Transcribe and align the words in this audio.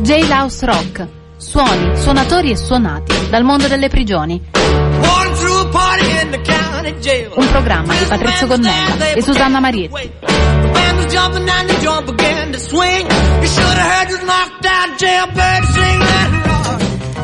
J-Louse 0.00 0.64
Rock. 0.64 1.06
Suoni, 1.36 1.94
suonatori 1.94 2.50
e 2.50 2.56
suonati 2.56 3.28
dal 3.28 3.44
mondo 3.44 3.68
delle 3.68 3.88
prigioni. 3.88 4.42
Un 7.34 7.48
programma 7.50 7.94
di 7.94 8.04
Patrizio 8.06 8.46
Gonnella 8.46 9.10
e 9.10 9.22
Susanna 9.22 9.60
Marietti. 9.60 10.10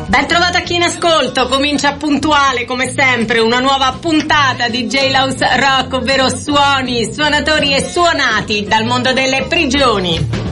Ben 0.05 0.27
trovato 0.27 0.57
a 0.57 0.61
chi 0.61 0.75
in 0.75 0.83
ascolto, 0.83 1.47
comincia 1.47 1.93
puntuale 1.93 2.65
come 2.65 2.93
sempre 2.93 3.39
una 3.39 3.59
nuova 3.59 3.97
puntata 3.99 4.69
di 4.69 4.85
J-Louse 4.85 5.59
Rock, 5.59 5.93
ovvero 5.93 6.29
suoni, 6.29 7.11
suonatori 7.11 7.73
e 7.73 7.81
suonati 7.81 8.65
dal 8.67 8.85
mondo 8.85 9.13
delle 9.13 9.45
prigioni. 9.49 10.46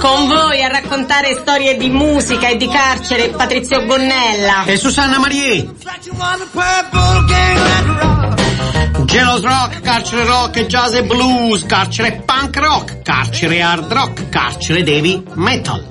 Con 0.00 0.28
voi 0.28 0.62
a 0.62 0.68
raccontare 0.68 1.34
storie 1.34 1.76
di 1.76 1.88
musica 1.88 2.48
e 2.48 2.56
di 2.56 2.68
carcere 2.68 3.30
Patrizio 3.30 3.84
Gonnella 3.84 4.64
e 4.64 4.76
Susanna 4.76 5.18
Marie. 5.18 5.68
Gelos 9.04 9.42
rock, 9.42 9.80
carcere 9.80 10.24
rock, 10.24 10.66
jazz 10.66 10.94
e 10.94 11.02
blues, 11.02 11.64
carcere 11.66 12.22
punk 12.24 12.56
rock, 12.56 13.02
carcere 13.02 13.60
hard 13.60 13.92
rock, 13.92 14.28
carcere 14.28 14.84
heavy 14.84 15.22
metal. 15.34 15.84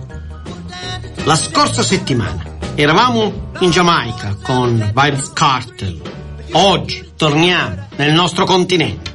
La 1.25 1.35
scorsa 1.35 1.83
settimana 1.83 2.43
eravamo 2.75 3.51
in 3.59 3.71
Giamaica 3.71 4.37
con 4.41 4.75
Vibes 4.95 5.33
Cartel. 5.33 6.01
Oggi 6.53 7.11
torniamo 7.17 7.87
nel 7.97 8.13
nostro 8.13 8.45
continente. 8.45 9.06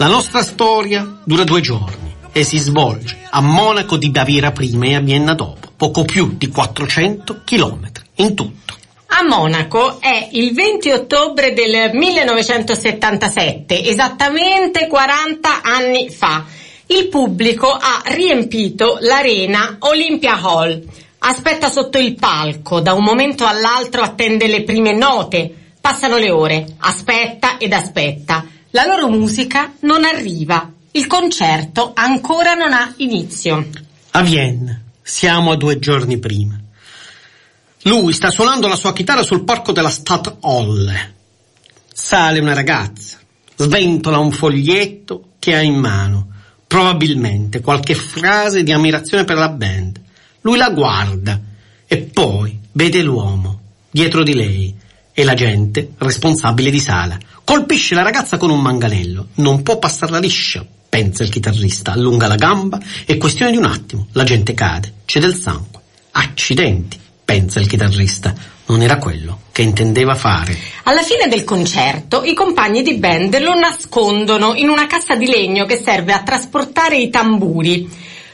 La 0.00 0.06
nostra 0.06 0.42
storia 0.44 1.18
dura 1.24 1.42
due 1.42 1.60
giorni 1.60 2.14
e 2.30 2.44
si 2.44 2.56
svolge 2.58 3.18
a 3.30 3.40
Monaco 3.40 3.96
di 3.96 4.10
Baviera 4.10 4.52
prima 4.52 4.86
e 4.86 4.94
a 4.94 5.00
Vienna 5.00 5.34
dopo, 5.34 5.72
poco 5.76 6.04
più 6.04 6.36
di 6.36 6.46
400 6.46 7.40
chilometri 7.42 8.04
in 8.18 8.36
tutto. 8.36 8.76
A 9.08 9.24
Monaco 9.24 10.00
è 10.00 10.28
il 10.30 10.54
20 10.54 10.90
ottobre 10.92 11.52
del 11.52 11.90
1977, 11.94 13.86
esattamente 13.86 14.86
40 14.86 15.62
anni 15.62 16.08
fa. 16.10 16.44
Il 16.86 17.08
pubblico 17.08 17.66
ha 17.68 18.00
riempito 18.04 18.98
l'arena 19.00 19.78
Olympia 19.80 20.40
Hall. 20.40 20.80
Aspetta 21.18 21.68
sotto 21.68 21.98
il 21.98 22.14
palco, 22.14 22.78
da 22.78 22.92
un 22.92 23.02
momento 23.02 23.46
all'altro 23.46 24.02
attende 24.02 24.46
le 24.46 24.62
prime 24.62 24.92
note. 24.92 25.52
Passano 25.80 26.18
le 26.18 26.30
ore, 26.30 26.76
aspetta 26.78 27.58
ed 27.58 27.72
aspetta. 27.72 28.44
La 28.72 28.84
loro 28.84 29.08
musica 29.08 29.72
non 29.80 30.04
arriva. 30.04 30.70
Il 30.90 31.06
concerto 31.06 31.92
ancora 31.94 32.52
non 32.52 32.74
ha 32.74 32.92
inizio. 32.96 33.66
A 34.10 34.22
Vienna. 34.22 34.78
Siamo 35.00 35.52
a 35.52 35.56
due 35.56 35.78
giorni 35.78 36.18
prima. 36.18 36.60
Lui 37.82 38.12
sta 38.12 38.30
suonando 38.30 38.68
la 38.68 38.76
sua 38.76 38.92
chitarra 38.92 39.22
sul 39.22 39.44
parco 39.44 39.72
della 39.72 39.88
Stadthalle. 39.88 41.14
Sale 41.90 42.40
una 42.40 42.52
ragazza, 42.52 43.16
sventola 43.56 44.18
un 44.18 44.32
foglietto 44.32 45.30
che 45.38 45.56
ha 45.56 45.62
in 45.62 45.76
mano, 45.76 46.28
probabilmente 46.66 47.62
qualche 47.62 47.94
frase 47.94 48.62
di 48.62 48.72
ammirazione 48.72 49.24
per 49.24 49.36
la 49.38 49.48
band. 49.48 49.98
Lui 50.42 50.58
la 50.58 50.68
guarda 50.68 51.40
e 51.86 51.96
poi 51.98 52.60
vede 52.72 53.00
l'uomo 53.00 53.60
dietro 53.90 54.22
di 54.22 54.34
lei 54.34 54.76
e 55.14 55.24
la 55.24 55.34
gente 55.34 55.92
responsabile 55.96 56.70
di 56.70 56.80
sala. 56.80 57.18
Colpisce 57.48 57.94
la 57.94 58.02
ragazza 58.02 58.36
con 58.36 58.50
un 58.50 58.60
manganello. 58.60 59.28
Non 59.36 59.62
può 59.62 59.78
passarla 59.78 60.18
liscia, 60.18 60.62
pensa 60.86 61.22
il 61.22 61.30
chitarrista. 61.30 61.92
Allunga 61.92 62.26
la 62.26 62.34
gamba 62.34 62.78
e 63.06 63.16
questione 63.16 63.50
di 63.50 63.56
un 63.56 63.64
attimo. 63.64 64.08
La 64.12 64.24
gente 64.24 64.52
cade, 64.52 64.96
c'è 65.06 65.18
del 65.18 65.34
sangue. 65.34 65.80
Accidenti, 66.10 67.00
pensa 67.24 67.58
il 67.58 67.66
chitarrista. 67.66 68.34
Non 68.66 68.82
era 68.82 68.98
quello 68.98 69.44
che 69.50 69.62
intendeva 69.62 70.14
fare. 70.14 70.58
Alla 70.82 71.00
fine 71.00 71.26
del 71.26 71.44
concerto 71.44 72.22
i 72.22 72.34
compagni 72.34 72.82
di 72.82 72.98
band 72.98 73.40
lo 73.40 73.58
nascondono 73.58 74.54
in 74.54 74.68
una 74.68 74.86
cassa 74.86 75.14
di 75.14 75.26
legno 75.26 75.64
che 75.64 75.80
serve 75.82 76.12
a 76.12 76.22
trasportare 76.22 76.98
i 76.98 77.08
tamburi 77.08 77.88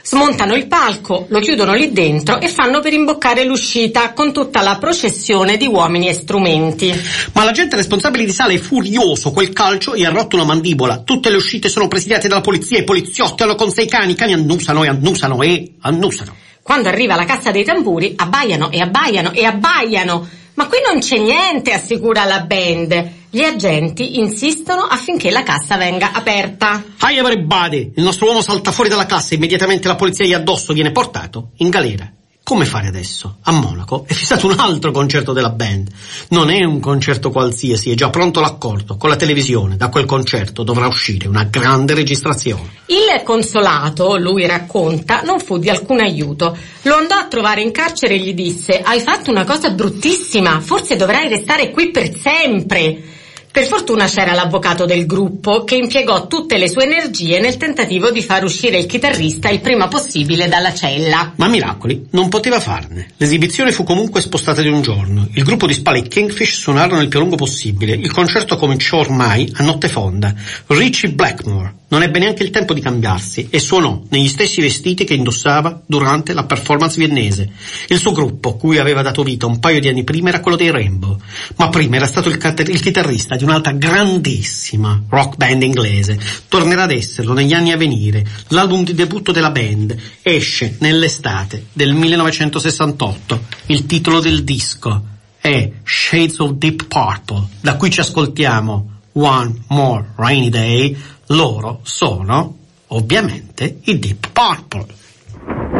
smontano 0.06 0.54
il 0.54 0.66
palco, 0.66 1.25
lo 1.31 1.41
chiudono 1.41 1.72
lì 1.72 1.91
dentro 1.91 2.38
e 2.38 2.48
fanno 2.48 2.81
per 2.81 2.92
imboccare 2.92 3.42
l'uscita 3.42 4.12
con 4.12 4.34
tutta 4.34 4.60
la 4.60 4.76
processione 4.76 5.56
di 5.56 5.66
uomini 5.66 6.09
e 6.09 6.12
strumenti. 6.12 6.92
Ma 7.32 7.42
l'agente 7.42 7.76
responsabile 7.76 8.26
di 8.26 8.32
sala 8.32 8.53
è 8.53 8.59
furioso, 8.59 9.32
quel 9.32 9.54
calcio 9.54 9.97
gli 9.97 10.04
ha 10.04 10.10
rotto 10.10 10.37
una 10.37 10.44
mandibola. 10.44 10.98
Tutte 10.98 11.31
le 11.31 11.37
uscite 11.37 11.70
sono 11.70 11.88
presidiate 11.88 12.28
dalla 12.28 12.42
polizia, 12.42 12.78
i 12.78 12.84
poliziotti 12.84 13.42
hanno 13.44 13.54
con 13.54 13.70
sé 13.70 13.82
i 13.82 13.88
cani, 13.88 14.12
i 14.12 14.15
cani 14.15 14.34
annusano 14.34 14.84
e 14.84 14.88
annusano 14.88 15.41
e 15.41 15.72
annusano. 15.81 16.36
Quando 16.62 16.88
arriva 16.91 17.15
la 17.15 17.25
cassa 17.25 17.50
dei 17.50 17.65
tamburi, 17.65 18.12
abbaiano 18.15 18.71
e 18.71 18.81
abbaiano 18.81 19.32
e 19.32 19.44
abbaiano. 19.44 20.28
Ma 20.54 20.66
qui 20.66 20.78
non 20.86 21.00
c'è 21.00 21.19
niente, 21.19 21.72
assicura 21.72 22.25
la 22.25 22.41
band. 22.41 23.10
Gli 23.34 23.43
agenti 23.43 24.21
insistono 24.21 24.83
affinché 24.83 25.33
la 25.33 25.43
cassa 25.43 25.77
venga 25.77 26.12
aperta. 26.12 26.81
Hi 27.00 27.17
everybody! 27.17 27.91
Il 27.97 28.05
nostro 28.05 28.27
uomo 28.27 28.41
salta 28.41 28.71
fuori 28.71 28.89
dalla 28.89 29.06
cassa 29.06 29.33
e 29.33 29.39
immediatamente 29.39 29.89
la 29.89 29.97
polizia 29.97 30.25
gli 30.25 30.33
addosso 30.33 30.72
viene 30.72 30.93
portato 30.93 31.49
in 31.56 31.69
galera. 31.69 32.09
Come 32.45 32.65
fare 32.65 32.87
adesso? 32.87 33.39
A 33.43 33.50
Monaco 33.50 34.05
è 34.06 34.12
fissato 34.12 34.47
un 34.47 34.55
altro 34.56 34.93
concerto 34.93 35.33
della 35.33 35.50
band. 35.50 35.91
Non 36.28 36.49
è 36.49 36.62
un 36.62 36.78
concerto 36.78 37.33
qualsiasi, 37.33 37.91
è 37.91 37.95
già 37.95 38.09
pronto 38.09 38.39
l'accordo. 38.39 38.97
Con 38.97 39.09
la 39.09 39.17
televisione, 39.17 39.77
da 39.77 39.89
quel 39.89 40.05
concerto 40.05 40.62
dovrà 40.62 40.87
uscire 40.87 41.27
una 41.27 41.43
grande 41.43 41.95
registrazione. 41.95 42.71
Il 42.87 43.21
consolato, 43.25 44.16
lui 44.16 44.47
racconta, 44.47 45.22
non 45.22 45.41
fu 45.41 45.59
di 45.59 45.71
alcun 45.71 45.99
aiuto. 45.99 46.56
Lo 46.83 46.95
andò 46.95 47.16
a 47.16 47.27
trovare 47.27 47.62
in 47.62 47.72
carcere 47.72 48.15
e 48.15 48.19
gli 48.19 48.33
disse: 48.33 48.81
Hai 48.81 49.01
fatto 49.01 49.33
una 49.33 49.45
cosa 49.45 49.71
bruttissima, 49.71 50.61
forse 50.61 50.95
dovrai 50.95 51.28
restare 51.28 51.72
qui 51.72 51.91
per 51.91 52.15
sempre. 52.16 53.13
Per 53.54 53.66
fortuna 53.66 54.06
c'era 54.06 54.32
l'avvocato 54.32 54.84
del 54.84 55.06
gruppo 55.06 55.62
che 55.62 55.76
impiegò 55.76 56.26
tutte 56.26 56.59
le 56.59 56.69
sue 56.69 56.87
energie 56.87 57.38
nel 57.38 57.56
tentativo 57.56 58.10
di 58.10 58.20
far 58.20 58.42
uscire 58.42 58.78
il 58.78 58.87
chitarrista 58.87 59.48
il 59.48 59.60
prima 59.60 59.87
possibile 59.87 60.48
dalla 60.48 60.75
cella. 60.75 61.34
Ma 61.37 61.47
miracoli 61.47 62.09
non 62.10 62.28
poteva 62.28 62.59
farne. 62.59 63.12
L'esibizione 63.16 63.70
fu 63.70 63.84
comunque 63.84 64.20
spostata 64.20 64.60
di 64.60 64.66
un 64.66 64.82
giorno. 64.82 65.28
Il 65.34 65.44
gruppo 65.44 65.69
di 65.69 65.75
Spale 65.75 66.00
e 66.00 66.09
Kingfish 66.09 66.59
suonarono 66.59 67.00
il 67.00 67.06
più 67.06 67.20
lungo 67.20 67.37
possibile. 67.37 67.94
Il 67.94 68.10
concerto 68.10 68.56
cominciò 68.56 68.97
ormai 68.97 69.48
a 69.54 69.62
notte 69.62 69.86
fonda. 69.86 70.34
Richie 70.66 71.12
Blackmore 71.12 71.75
non 71.94 72.03
ebbe 72.03 72.19
neanche 72.19 72.43
il 72.43 72.50
tempo 72.50 72.75
di 72.75 72.81
cambiarsi 72.81 73.47
e 73.50 73.60
suonò 73.60 74.03
negli 74.09 74.27
stessi 74.27 74.60
vestiti 74.60 75.05
che 75.05 75.15
indossava 75.15 75.81
durante 75.87 76.32
la 76.32 76.44
performance 76.44 76.97
viennese. 76.97 77.49
Il 77.87 78.00
suo 78.00 78.10
gruppo, 78.10 78.56
cui 78.56 78.78
aveva 78.78 79.00
dato 79.00 79.22
vita 79.22 79.47
un 79.47 79.60
paio 79.60 79.78
di 79.78 79.87
anni 79.87 80.03
prima, 80.03 80.31
era 80.31 80.41
quello 80.41 80.56
dei 80.56 80.72
Rainbow, 80.72 81.16
ma 81.54 81.69
prima 81.69 81.94
era 81.94 82.06
stato 82.06 82.28
il, 82.28 82.37
cat- 82.37 82.69
il 82.69 82.81
chitarrista 82.81 83.37
di 83.37 83.44
un'altra 83.44 83.71
grandissima 83.71 85.04
rock 85.09 85.37
band 85.37 85.62
inglese. 85.62 86.19
Tornerà 86.49 86.83
ad 86.83 86.91
esserlo 86.91 87.33
negli 87.33 87.53
anni 87.53 87.71
a 87.71 87.77
venire. 87.77 88.27
L'album 88.49 88.83
di 88.83 88.94
debutto 88.94 89.31
della 89.31 89.53
band 89.53 89.97
esce 90.21 90.77
nell'estate 90.81 91.66
del 91.72 91.93
1968. 91.93 93.41
Il 93.66 93.87
titolo 93.87 94.19
del 94.19 94.43
disco 94.43 95.04
è 95.41 95.71
Shades 95.84 96.41
of 96.41 96.54
Deep 96.54 96.87
Purple, 96.88 97.47
da 97.60 97.77
cui 97.77 97.91
ci 97.91 98.00
ascoltiamo 98.00 98.94
One 99.12 99.62
More 99.69 100.12
Rainy 100.16 100.49
Day 100.49 100.97
loro 101.28 101.80
sono 101.82 102.56
ovviamente 102.88 103.78
i 103.84 103.98
Deep 103.98 104.30
Purple. 104.32 105.73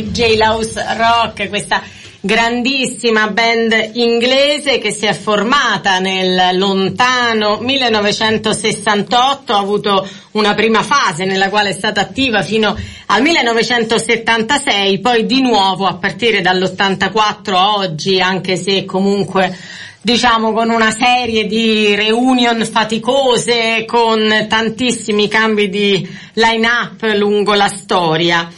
Di 0.00 0.10
J-Louse 0.10 0.84
Rock, 0.96 1.48
questa 1.48 1.82
grandissima 2.22 3.28
band 3.28 3.92
inglese 3.94 4.78
che 4.78 4.92
si 4.92 5.06
è 5.06 5.12
formata 5.14 5.98
nel 5.98 6.56
lontano 6.56 7.58
1968, 7.60 9.52
ha 9.52 9.58
avuto 9.58 10.08
una 10.32 10.54
prima 10.54 10.82
fase 10.82 11.24
nella 11.24 11.48
quale 11.48 11.70
è 11.70 11.72
stata 11.72 12.00
attiva 12.00 12.42
fino 12.42 12.76
al 13.06 13.22
1976, 13.22 15.00
poi 15.00 15.26
di 15.26 15.42
nuovo 15.42 15.86
a 15.86 15.96
partire 15.96 16.40
dall'84 16.40 17.54
a 17.54 17.76
oggi, 17.76 18.20
anche 18.20 18.56
se 18.56 18.84
comunque 18.84 19.56
diciamo 20.02 20.52
con 20.52 20.70
una 20.70 20.90
serie 20.90 21.46
di 21.46 21.94
reunion 21.94 22.64
faticose, 22.64 23.84
con 23.86 24.46
tantissimi 24.48 25.28
cambi 25.28 25.68
di 25.68 26.08
line-up 26.34 27.02
lungo 27.14 27.52
la 27.54 27.68
storia. 27.68 28.48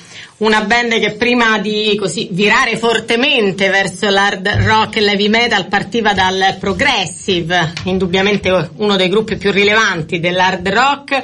Una 0.43 0.63
band 0.65 0.99
che 0.99 1.13
prima 1.13 1.59
di 1.61 1.95
così 1.97 2.27
virare 2.33 2.77
fortemente 2.77 3.69
verso 3.69 4.09
l'hard 4.11 4.49
rock 4.49 4.97
e 4.97 5.01
l'heavy 5.01 5.29
metal 5.29 5.69
partiva 5.69 6.15
dal 6.15 6.57
progressive, 6.59 7.73
indubbiamente 7.85 8.71
uno 8.79 8.97
dei 8.97 9.09
gruppi 9.09 9.37
più 9.37 9.53
rilevanti 9.53 10.19
dell'hard 10.19 10.69
rock, 10.69 11.23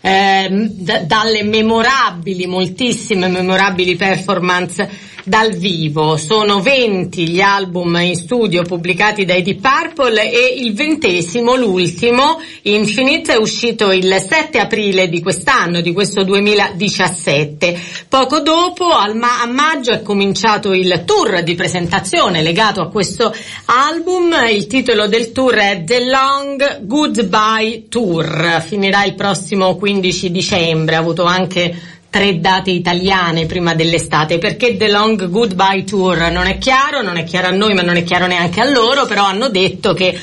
eh, 0.00 0.48
d- 0.48 1.00
dalle 1.00 1.42
memorabili, 1.42 2.46
moltissime 2.46 3.26
memorabili 3.26 3.96
performance 3.96 4.88
dal 5.24 5.52
vivo. 5.52 6.16
Sono 6.16 6.60
20 6.60 7.28
gli 7.28 7.40
album 7.40 7.96
in 7.96 8.16
studio 8.16 8.62
pubblicati 8.62 9.24
dai 9.24 9.42
Deep 9.42 9.60
Purple 9.60 10.30
e 10.30 10.54
il 10.62 10.74
ventesimo, 10.74 11.56
l'ultimo, 11.56 12.38
Infinite, 12.62 13.32
è 13.32 13.36
uscito 13.36 13.90
il 13.90 14.12
7 14.12 14.58
aprile 14.58 15.08
di 15.08 15.22
quest'anno, 15.22 15.80
di 15.80 15.92
questo 15.92 16.24
2017. 16.24 17.78
Poco 18.08 18.40
dopo, 18.40 18.86
ma- 19.14 19.40
a 19.40 19.46
maggio, 19.46 19.92
è 19.92 20.02
cominciato 20.02 20.74
il 20.74 21.04
tour 21.06 21.42
di 21.42 21.54
presentazione 21.54 22.42
legato 22.42 22.82
a 22.82 22.90
questo 22.90 23.34
album. 23.66 24.34
Il 24.50 24.66
titolo 24.66 25.08
del 25.08 25.32
tour 25.32 25.54
è 25.54 25.82
The 25.84 26.04
Long 26.04 26.80
Goodbye 26.82 27.88
Tour. 27.88 28.62
Finirà 28.66 29.04
il 29.04 29.14
prossimo 29.14 29.76
15 29.76 30.30
dicembre. 30.30 30.96
Ha 30.96 30.98
avuto 30.98 31.24
anche 31.24 31.99
tre 32.10 32.40
date 32.40 32.70
italiane 32.70 33.46
prima 33.46 33.74
dell'estate 33.74 34.38
perché 34.38 34.76
The 34.76 34.88
Long 34.88 35.28
Goodbye 35.28 35.84
Tour 35.84 36.30
non 36.30 36.46
è 36.46 36.58
chiaro, 36.58 37.02
non 37.02 37.16
è 37.16 37.22
chiaro 37.22 37.46
a 37.46 37.52
noi 37.52 37.72
ma 37.72 37.82
non 37.82 37.96
è 37.96 38.02
chiaro 38.02 38.26
neanche 38.26 38.60
a 38.60 38.68
loro, 38.68 39.06
però 39.06 39.24
hanno 39.24 39.48
detto 39.48 39.94
che 39.94 40.18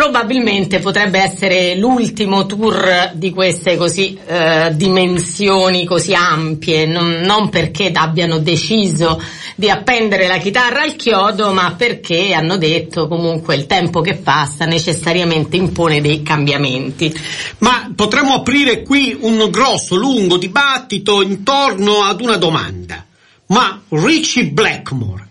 probabilmente 0.00 0.78
potrebbe 0.78 1.20
essere 1.20 1.76
l'ultimo 1.76 2.46
tour 2.46 3.10
di 3.12 3.32
queste 3.32 3.76
così 3.76 4.18
eh, 4.26 4.70
dimensioni 4.72 5.84
così 5.84 6.14
ampie, 6.14 6.86
non, 6.86 7.20
non, 7.20 7.50
perché 7.50 7.90
abbiano 7.92 8.38
deciso 8.38 9.22
di 9.56 9.68
appendere 9.68 10.26
la 10.26 10.38
chitarra 10.38 10.84
al 10.84 10.96
chiodo, 10.96 11.52
ma 11.52 11.74
perché 11.76 12.32
hanno 12.32 12.56
detto 12.56 13.08
comunque 13.08 13.56
il 13.56 13.66
tempo 13.66 14.00
che 14.00 14.14
passa 14.14 14.64
necessariamente 14.64 15.58
impone 15.58 16.00
dei 16.00 16.22
cambiamenti. 16.22 17.14
Ma 17.58 17.92
potremmo 17.94 18.36
aprire 18.36 18.80
qui 18.80 19.14
un 19.20 19.50
grosso, 19.50 19.96
lungo 19.96 20.38
dibattito 20.38 21.20
intorno 21.20 22.04
ad 22.04 22.22
una 22.22 22.38
domanda. 22.38 23.04
Ma 23.48 23.82
Richie 23.90 24.46
Blackmore 24.46 25.28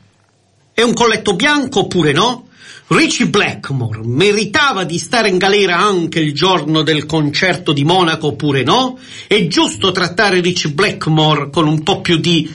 è 0.75 0.83
un 0.83 0.93
colletto 0.93 1.33
bianco 1.33 1.79
oppure 1.79 2.11
no? 2.11 2.48
Richie 2.89 3.27
Blackmore 3.27 3.99
meritava 4.03 4.83
di 4.83 4.97
stare 4.97 5.29
in 5.29 5.37
galera 5.37 5.77
anche 5.77 6.19
il 6.19 6.33
giorno 6.33 6.81
del 6.81 7.05
concerto 7.05 7.71
di 7.71 7.83
Monaco 7.83 8.27
oppure 8.27 8.63
no? 8.63 8.97
È 9.27 9.45
giusto 9.45 9.91
trattare 9.91 10.41
Richie 10.41 10.71
Blackmore 10.71 11.51
con 11.51 11.67
un 11.67 11.83
po' 11.83 12.01
più 12.01 12.17
di 12.17 12.51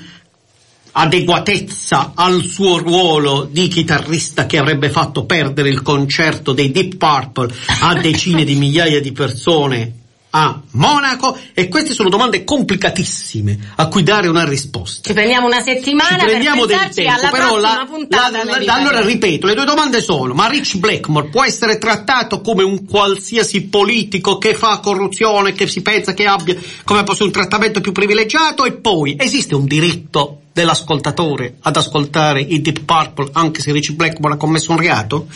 adeguatezza 0.91 2.15
al 2.17 2.43
suo 2.43 2.79
ruolo 2.79 3.49
di 3.49 3.69
chitarrista 3.69 4.47
che 4.47 4.59
avrebbe 4.59 4.91
fatto 4.91 5.25
perdere 5.25 5.69
il 5.69 5.83
concerto 5.83 6.53
dei 6.53 6.73
Deep 6.73 6.97
Purple 6.97 7.55
a 7.83 7.95
decine 7.95 8.43
di 8.43 8.57
migliaia 8.57 9.01
di 9.01 9.13
persone 9.13 9.93
a 10.37 10.61
Monaco 10.73 11.39
e 11.55 11.69
queste 11.69 11.95
sono 11.95 12.09
domande 12.09 12.43
complicatissime 12.43 13.73
a 13.77 13.87
cui 13.87 14.03
dare 14.03 14.27
una 14.27 14.45
risposta. 14.45 15.09
Ci 15.09 15.15
prendiamo 15.15 15.47
una 15.47 15.61
settimana 15.61 16.19
Ci 16.19 16.25
prendiamo 16.25 16.67
per 16.67 16.79
del 16.79 16.95
tempo, 16.95 17.29
però 17.31 17.57
la, 17.57 17.87
la, 18.09 18.45
la, 18.61 18.75
allora 18.75 19.01
ripeto, 19.01 19.47
le 19.47 19.55
due 19.55 19.65
domande 19.65 20.03
sono, 20.03 20.35
ma 20.35 20.49
Rich 20.49 20.79
Blackmore 20.79 21.29
può 21.29 21.45
essere 21.45 21.79
trattato 21.79 22.41
come 22.41 22.65
un 22.65 22.85
qualsiasi 22.85 23.67
politico 23.67 24.37
che 24.39 24.55
fa 24.55 24.81
corruzione, 24.81 25.53
che 25.53 25.69
si 25.69 25.83
pensa 25.83 26.15
che 26.15 26.27
abbia 26.27 26.57
come 26.83 27.05
fosse 27.05 27.23
un 27.23 27.31
trattamento 27.31 27.81
più 27.81 27.93
privilegiato 27.93 28.65
e 28.65 28.73
poi 28.73 29.15
esiste 29.17 29.55
un 29.55 29.67
diritto 29.67 30.41
dell'ascoltatore 30.53 31.59
ad 31.63 31.77
ascoltare 31.77 32.41
i 32.41 32.61
Deep 32.61 32.81
Purple 32.81 33.31
anche 33.33 33.61
se 33.61 33.71
Rich 33.71 33.93
Blackmore 33.93 34.35
ha 34.35 34.37
commesso 34.37 34.73
un 34.73 34.79
reato? 34.79 35.27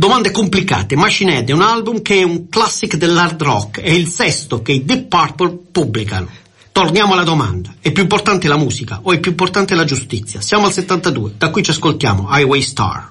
Domande 0.00 0.30
complicate. 0.30 0.96
Machine 0.96 1.34
Head 1.34 1.50
è 1.50 1.52
un 1.52 1.60
album 1.60 2.00
che 2.00 2.20
è 2.20 2.22
un 2.22 2.48
classic 2.48 2.96
dell'hard 2.96 3.42
rock, 3.42 3.80
è 3.82 3.90
il 3.90 4.06
sesto 4.06 4.62
che 4.62 4.72
i 4.72 4.82
Deep 4.82 5.08
Purple 5.08 5.58
pubblicano. 5.70 6.26
Torniamo 6.72 7.12
alla 7.12 7.22
domanda. 7.22 7.74
È 7.78 7.92
più 7.92 8.04
importante 8.04 8.48
la 8.48 8.56
musica 8.56 9.00
o 9.02 9.12
è 9.12 9.20
più 9.20 9.32
importante 9.32 9.74
la 9.74 9.84
giustizia? 9.84 10.40
Siamo 10.40 10.64
al 10.64 10.72
72, 10.72 11.34
da 11.36 11.50
qui 11.50 11.62
ci 11.62 11.72
ascoltiamo 11.72 12.28
Highway 12.30 12.62
Star. 12.62 13.10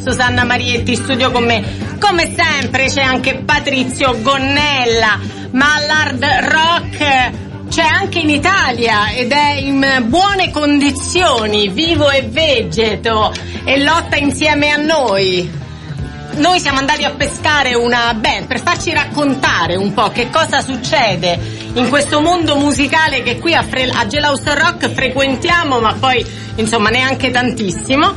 Susanna 0.00 0.44
Marietti, 0.44 0.94
studio 0.94 1.30
con 1.30 1.44
me. 1.44 1.96
Come 1.98 2.32
sempre 2.34 2.86
c'è 2.86 3.02
anche 3.02 3.42
Patrizio 3.44 4.20
Gonnella, 4.20 5.18
ma 5.52 5.78
l'hard 5.86 6.24
rock 6.24 7.30
c'è 7.68 7.82
anche 7.82 8.20
in 8.20 8.30
Italia 8.30 9.10
ed 9.12 9.30
è 9.30 9.52
in 9.60 10.04
buone 10.06 10.50
condizioni, 10.50 11.68
vivo 11.68 12.10
e 12.10 12.22
vegeto 12.22 13.32
e 13.64 13.82
lotta 13.82 14.16
insieme 14.16 14.70
a 14.70 14.76
noi 14.76 15.66
noi 16.38 16.60
siamo 16.60 16.78
andati 16.78 17.04
a 17.04 17.10
pescare 17.10 17.74
una 17.74 18.14
band 18.14 18.46
per 18.46 18.60
farci 18.60 18.92
raccontare 18.92 19.76
un 19.76 19.92
po' 19.92 20.10
che 20.10 20.30
cosa 20.30 20.60
succede 20.60 21.38
in 21.74 21.88
questo 21.88 22.20
mondo 22.20 22.56
musicale 22.56 23.22
che 23.22 23.38
qui 23.38 23.54
a, 23.54 23.62
Fre- 23.62 23.90
a 23.90 24.06
Gelauster 24.06 24.56
Rock 24.56 24.88
frequentiamo, 24.88 25.80
ma 25.80 25.94
poi 25.94 26.24
insomma 26.56 26.90
neanche 26.90 27.30
tantissimo. 27.30 28.14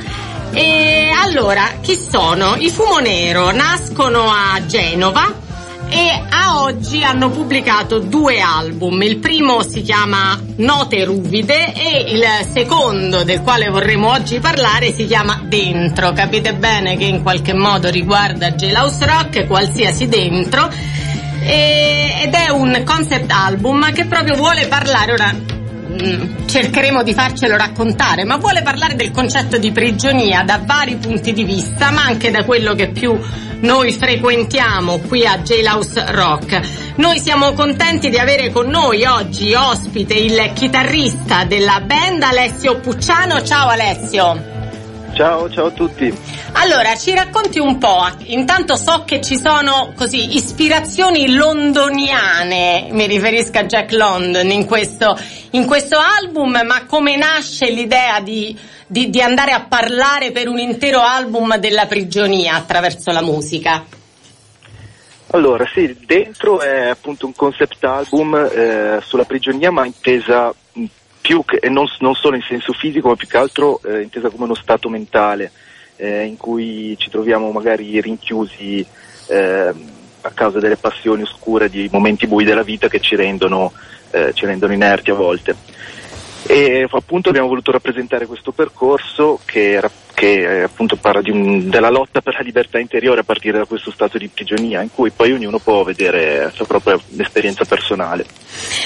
E 0.53 1.11
allora, 1.15 1.75
chi 1.81 1.95
sono? 1.95 2.55
I 2.57 2.69
Fumo 2.69 2.99
Nero 2.99 3.51
nascono 3.51 4.29
a 4.29 4.59
Genova 4.65 5.33
e 5.87 6.23
a 6.29 6.61
oggi 6.61 7.03
hanno 7.03 7.29
pubblicato 7.29 7.99
due 7.99 8.41
album. 8.41 9.01
Il 9.01 9.17
primo 9.17 9.61
si 9.63 9.81
chiama 9.81 10.37
Note 10.57 11.05
Ruvide 11.05 11.73
e 11.73 12.11
il 12.11 12.25
secondo 12.51 13.23
del 13.23 13.41
quale 13.41 13.69
vorremmo 13.69 14.09
oggi 14.09 14.39
parlare 14.39 14.91
si 14.91 15.05
chiama 15.05 15.41
Dentro. 15.45 16.11
Capite 16.11 16.53
bene 16.53 16.97
che 16.97 17.05
in 17.05 17.21
qualche 17.21 17.53
modo 17.53 17.89
riguarda 17.89 18.51
Jailhouse 18.51 19.05
Rock, 19.05 19.47
qualsiasi 19.47 20.07
dentro. 20.09 20.69
E, 21.43 22.23
ed 22.23 22.33
è 22.33 22.49
un 22.49 22.81
concept 22.85 23.31
album 23.31 23.91
che 23.93 24.05
proprio 24.05 24.35
vuole 24.35 24.67
parlare 24.67 25.13
ora 25.13 25.59
cercheremo 26.45 27.03
di 27.03 27.13
farcelo 27.13 27.57
raccontare, 27.57 28.23
ma 28.25 28.37
vuole 28.37 28.61
parlare 28.61 28.95
del 28.95 29.11
concetto 29.11 29.57
di 29.57 29.71
prigionia 29.71 30.43
da 30.43 30.61
vari 30.63 30.95
punti 30.95 31.33
di 31.33 31.43
vista, 31.43 31.91
ma 31.91 32.03
anche 32.03 32.31
da 32.31 32.43
quello 32.43 32.73
che 32.73 32.89
più 32.89 33.17
noi 33.61 33.91
frequentiamo 33.91 34.99
qui 34.99 35.25
a 35.25 35.37
Jailhouse 35.39 36.05
Rock. 36.07 36.93
Noi 36.95 37.19
siamo 37.19 37.53
contenti 37.53 38.09
di 38.09 38.17
avere 38.17 38.49
con 38.49 38.67
noi 38.67 39.05
oggi 39.05 39.53
ospite 39.53 40.15
il 40.15 40.51
chitarrista 40.53 41.43
della 41.45 41.81
band 41.85 42.23
Alessio 42.23 42.79
Pucciano. 42.79 43.43
Ciao 43.43 43.69
Alessio. 43.69 44.50
Ciao, 45.21 45.47
ciao 45.51 45.67
a 45.67 45.69
tutti. 45.69 46.11
Allora, 46.53 46.95
ci 46.95 47.13
racconti 47.13 47.59
un 47.59 47.77
po', 47.77 48.07
intanto 48.23 48.75
so 48.75 49.03
che 49.05 49.21
ci 49.21 49.37
sono 49.37 49.93
così 49.95 50.35
ispirazioni 50.35 51.35
londoniane, 51.35 52.87
mi 52.89 53.05
riferisco 53.05 53.59
a 53.59 53.65
Jack 53.65 53.91
London 53.91 54.49
in 54.49 54.65
questo, 54.65 55.15
in 55.51 55.67
questo 55.67 55.99
album, 55.99 56.61
ma 56.65 56.85
come 56.87 57.17
nasce 57.17 57.69
l'idea 57.69 58.19
di 58.19 58.57
di, 58.87 59.11
di 59.11 59.21
andare 59.21 59.51
a 59.51 59.63
parlare 59.69 60.31
per 60.31 60.47
un 60.47 60.57
intero 60.57 61.01
album 61.01 61.55
della 61.57 61.85
prigionia 61.85 62.55
attraverso 62.55 63.11
la 63.11 63.21
musica? 63.21 63.85
Allora, 65.33 65.65
sì, 65.71 65.95
dentro 66.03 66.61
è 66.61 66.89
appunto 66.89 67.27
un 67.27 67.35
concept 67.35 67.83
album 67.83 68.35
eh, 68.35 68.99
sulla 69.03 69.25
prigionia, 69.25 69.69
ma 69.69 69.85
intesa 69.85 70.51
più 71.21 71.45
che, 71.45 71.69
non, 71.69 71.85
non, 71.99 72.15
solo 72.15 72.35
in 72.35 72.41
senso 72.41 72.73
fisico, 72.73 73.07
ma 73.07 73.15
più 73.15 73.27
che 73.27 73.37
altro 73.37 73.79
eh, 73.83 74.01
intesa 74.01 74.29
come 74.29 74.45
uno 74.45 74.55
stato 74.55 74.89
mentale, 74.89 75.51
eh, 75.95 76.23
in 76.23 76.35
cui 76.35 76.95
ci 76.97 77.09
troviamo 77.09 77.51
magari 77.51 78.01
rinchiusi 78.01 78.85
eh, 79.27 79.73
a 80.21 80.29
causa 80.31 80.59
delle 80.59 80.77
passioni 80.77 81.21
oscure 81.21 81.69
di 81.69 81.87
momenti 81.91 82.27
bui 82.27 82.43
della 82.43 82.63
vita 82.63 82.87
che 82.87 82.99
ci 82.99 83.15
rendono, 83.15 83.71
eh, 84.11 84.31
ci 84.33 84.45
rendono 84.45 84.73
inerti 84.73 85.11
a 85.11 85.15
volte 85.15 85.55
e 86.43 86.87
appunto 86.89 87.29
abbiamo 87.29 87.47
voluto 87.47 87.71
rappresentare 87.71 88.25
questo 88.25 88.51
percorso 88.51 89.39
che, 89.45 89.79
che 90.13 90.59
eh, 90.59 90.63
appunto 90.63 90.95
parla 90.95 91.21
un, 91.31 91.69
della 91.69 91.89
lotta 91.89 92.21
per 92.21 92.33
la 92.33 92.41
libertà 92.41 92.79
interiore 92.79 93.21
a 93.21 93.23
partire 93.23 93.57
da 93.57 93.65
questo 93.65 93.91
stato 93.91 94.17
di 94.17 94.27
prigionia 94.27 94.81
in 94.81 94.89
cui 94.93 95.11
poi 95.11 95.31
ognuno 95.31 95.59
può 95.59 95.83
vedere 95.83 96.51
la 96.55 96.65
propria 96.65 96.99
esperienza 97.17 97.63
personale. 97.65 98.25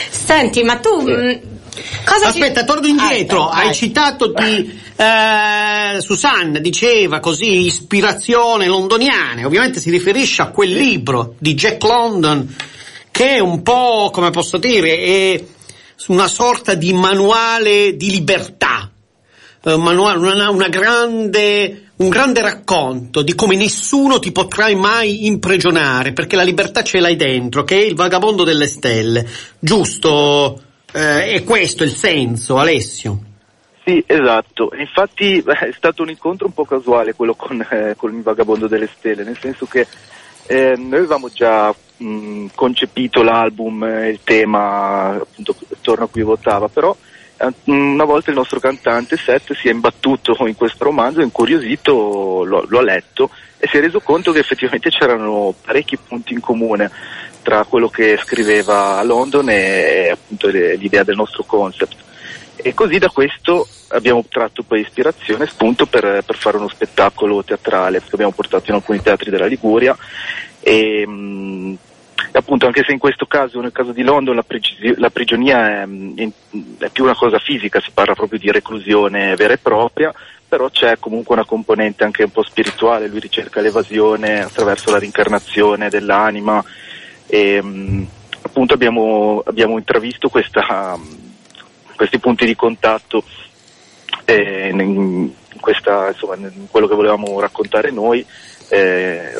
Senti, 0.09 0.63
ma 0.63 0.77
tu... 0.77 1.05
Sì. 1.05 1.54
Cosa 2.03 2.27
Aspetta, 2.27 2.61
ci... 2.61 2.65
torno 2.65 2.87
indietro, 2.87 3.47
ah, 3.47 3.59
hai 3.59 3.73
citato 3.73 4.27
di 4.27 4.79
eh, 4.95 6.01
Susanna, 6.01 6.59
diceva 6.59 7.19
così 7.19 7.65
ispirazione 7.65 8.67
londoniana, 8.67 9.45
ovviamente 9.45 9.79
si 9.79 9.89
riferisce 9.89 10.41
a 10.41 10.49
quel 10.49 10.71
libro 10.71 11.35
di 11.39 11.53
Jack 11.53 11.83
London 11.83 12.55
che 13.15 13.35
è 13.35 13.39
un 13.39 13.61
po', 13.61 14.09
come 14.11 14.29
posso 14.29 14.57
dire, 14.57 14.97
è 14.97 15.43
una 16.07 16.27
sorta 16.27 16.73
di 16.73 16.91
manuale 16.91 17.95
di 17.95 18.11
libertà, 18.11 18.91
manuale, 19.63 20.17
una, 20.17 20.49
una 20.49 20.67
grande, 20.67 21.91
un 21.95 22.09
grande 22.09 22.41
racconto 22.41 23.21
di 23.21 23.33
come 23.33 23.55
nessuno 23.55 24.19
ti 24.19 24.33
potrà 24.33 24.75
mai 24.75 25.27
imprigionare, 25.27 26.11
perché 26.11 26.35
la 26.35 26.43
libertà 26.43 26.83
ce 26.83 26.99
l'hai 26.99 27.15
dentro, 27.15 27.63
che 27.63 27.77
è 27.77 27.85
il 27.85 27.95
vagabondo 27.95 28.43
delle 28.43 28.67
stelle. 28.67 29.25
Giusto? 29.59 30.61
Eh, 30.95 31.33
è 31.33 31.43
questo 31.43 31.83
il 31.83 31.89
senso, 31.89 32.57
Alessio? 32.57 33.19
Sì, 33.83 34.01
esatto. 34.07 34.71
Infatti 34.77 35.43
è 35.45 35.73
stato 35.75 36.03
un 36.03 36.09
incontro 36.09 36.47
un 36.47 36.53
po' 36.53 36.63
casuale 36.63 37.13
quello 37.13 37.35
con, 37.35 37.59
eh, 37.69 37.95
con 37.97 38.15
il 38.15 38.23
vagabondo 38.23 38.67
delle 38.67 38.87
stelle, 38.95 39.25
nel 39.25 39.37
senso 39.37 39.65
che 39.65 39.85
eh, 40.47 40.75
noi 40.77 40.99
avevamo 40.99 41.27
già 41.27 41.75
mh, 41.97 42.45
concepito 42.55 43.23
l'album, 43.23 43.83
il 44.07 44.21
tema 44.23 45.09
appunto 45.09 45.53
attorno 45.73 46.05
a 46.05 46.07
cui 46.07 46.21
votava, 46.21 46.69
però 46.69 46.95
eh, 47.39 47.53
una 47.65 48.05
volta 48.05 48.29
il 48.29 48.37
nostro 48.37 48.61
cantante 48.61 49.17
Seth 49.17 49.53
si 49.53 49.67
è 49.67 49.71
imbattuto 49.71 50.33
in 50.47 50.55
questo 50.55 50.85
romanzo, 50.85 51.19
incuriosito, 51.19 52.45
lo, 52.45 52.63
lo 52.65 52.79
ha 52.79 52.83
letto 52.83 53.29
e 53.57 53.67
si 53.67 53.75
è 53.75 53.81
reso 53.81 53.99
conto 53.99 54.31
che 54.31 54.39
effettivamente 54.39 54.89
c'erano 54.89 55.53
parecchi 55.61 55.97
punti 55.97 56.31
in 56.31 56.39
comune 56.39 56.89
tra 57.45 57.63
quello 57.65 57.89
che 57.89 58.17
scriveva 58.23 58.97
a 58.97 59.03
London 59.03 59.47
e 59.51 60.09
appunto 60.11 60.47
l'idea 60.47 61.03
del 61.03 61.15
nostro 61.15 61.43
concept. 61.43 61.95
E 62.55 62.73
così 62.73 62.97
da 62.97 63.09
questo 63.09 63.67
abbiamo 63.89 64.25
tratto 64.27 64.63
poi 64.63 64.79
ispirazione, 64.79 65.45
spunto 65.45 65.85
per, 65.85 66.23
per 66.25 66.35
fare 66.35 66.57
uno 66.57 66.67
spettacolo 66.67 67.43
teatrale 67.43 67.99
che 67.99 68.09
abbiamo 68.13 68.31
portato 68.31 68.71
in 68.71 68.77
alcuni 68.77 68.99
teatri 68.99 69.29
della 69.29 69.45
Liguria 69.45 69.95
e, 70.59 71.05
mh, 71.05 71.77
appunto 72.31 72.65
anche 72.65 72.83
se 72.83 72.93
in 72.93 72.97
questo 72.97 73.27
caso, 73.27 73.61
nel 73.61 73.71
caso 73.71 73.91
di 73.91 74.01
London, 74.01 74.33
la, 74.33 74.41
pregisi- 74.41 74.95
la 74.97 75.11
prigionia 75.11 75.83
è, 75.83 75.87
è, 76.79 76.89
più 76.89 77.03
una 77.03 77.15
cosa 77.15 77.37
fisica, 77.37 77.79
si 77.79 77.91
parla 77.93 78.15
proprio 78.15 78.39
di 78.39 78.49
reclusione 78.49 79.35
vera 79.35 79.53
e 79.53 79.59
propria, 79.59 80.11
però 80.47 80.67
c'è 80.71 80.97
comunque 80.97 81.35
una 81.35 81.45
componente 81.45 82.03
anche 82.03 82.23
un 82.23 82.31
po' 82.31 82.43
spirituale, 82.43 83.07
lui 83.07 83.19
ricerca 83.19 83.61
l'evasione 83.61 84.41
attraverso 84.41 84.89
la 84.89 84.97
rincarnazione 84.97 85.89
dell'anima 85.89 86.65
e 87.27 87.61
mh, 87.61 88.07
appunto 88.41 88.73
abbiamo, 88.73 89.41
abbiamo 89.45 89.77
intravisto 89.77 90.29
questa, 90.29 90.97
questi 91.95 92.19
punti 92.19 92.45
di 92.45 92.55
contatto 92.55 93.23
eh, 94.25 94.69
in, 94.69 95.31
questa, 95.59 96.09
insomma, 96.09 96.35
in 96.35 96.67
quello 96.69 96.87
che 96.87 96.95
volevamo 96.95 97.39
raccontare 97.39 97.91
noi 97.91 98.25
eh, 98.69 99.33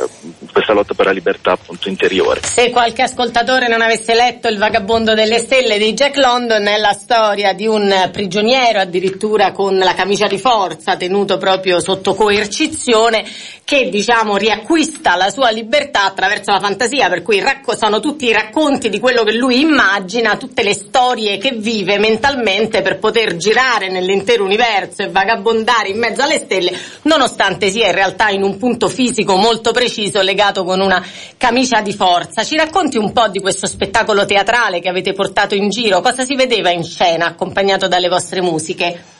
questa 0.52 0.74
lotta 0.74 0.94
per 0.94 1.08
la 1.08 1.12
libertà 1.12 1.52
appunto 1.54 1.90
interiore. 1.90 2.42
Se 2.44 2.70
qualche 2.70 3.02
ascoltatore 3.02 3.68
non 3.68 3.82
avesse 3.82 4.14
letto 4.14 4.48
Il 4.48 4.58
vagabondo 4.58 5.14
delle 5.14 5.40
stelle 5.40 5.78
di 5.78 5.94
Jack 5.94 6.18
London 6.18 6.66
è 6.68 6.78
la 6.78 6.94
storia 6.94 7.54
di 7.54 7.68
un 7.68 8.10
prigioniero 8.12 8.80
addirittura 8.80 9.52
con 9.52 9.78
la 9.78 9.94
camicia 9.94 10.28
di 10.28 10.38
forza 10.38 10.96
tenuto 10.96 11.38
proprio 11.38 11.80
sotto 11.80 12.14
coercizione 12.14 13.26
che 13.64 13.90
diciamo 13.90 14.38
riacquista 14.38 15.16
la 15.16 15.30
sua 15.30 15.50
libertà 15.50 16.04
attraverso 16.04 16.52
la 16.52 16.60
fantasia 16.60 17.10
per 17.10 17.24
cui 17.24 17.40
racco- 17.40 17.76
sono 17.76 18.00
tutti 18.00 18.26
i 18.26 18.32
racconti 18.32 18.90
di 18.90 19.00
quello 19.00 19.24
che 19.24 19.34
lui 19.34 19.60
immagina, 19.60 20.38
tutte 20.38 20.62
le 20.62 20.74
storie 20.74 21.38
che 21.38 21.52
vive 21.52 21.98
mentalmente 21.98 22.82
per 22.82 23.00
poter 23.00 23.36
girare 23.36 23.90
nell'intero 23.90 24.44
universo 24.44 25.02
e 25.02 25.10
vagabondare 25.10 25.90
in 25.90 25.98
mezzo 25.98 26.22
alle 26.22 26.38
stelle 26.38 26.78
nonostante 27.04 27.70
sia 27.70 27.88
in 27.88 27.94
realtà 27.94 28.30
in 28.30 28.44
un 28.44 28.58
punto 28.58 28.88
fisico 28.88 29.15
fisico 29.16 29.38
molto 29.38 29.72
preciso 29.72 30.22
legato 30.22 30.66
con 30.66 30.82
una 30.82 31.02
camicia 31.38 31.80
di 31.80 31.94
forza. 31.94 32.44
Ci 32.44 32.58
racconti 32.58 32.98
un 32.98 33.14
po' 33.14 33.30
di 33.30 33.40
questo 33.40 33.66
spettacolo 33.66 34.26
teatrale 34.26 34.82
che 34.82 34.90
avete 34.90 35.14
portato 35.14 35.56
in 35.56 35.70
giro? 35.70 36.02
Cosa 36.02 36.26
si 36.26 36.36
vedeva 36.36 36.70
in 36.70 36.84
scena 36.84 37.28
accompagnato 37.28 37.88
dalle 37.88 38.10
vostre 38.10 38.42
musiche? 38.42 39.14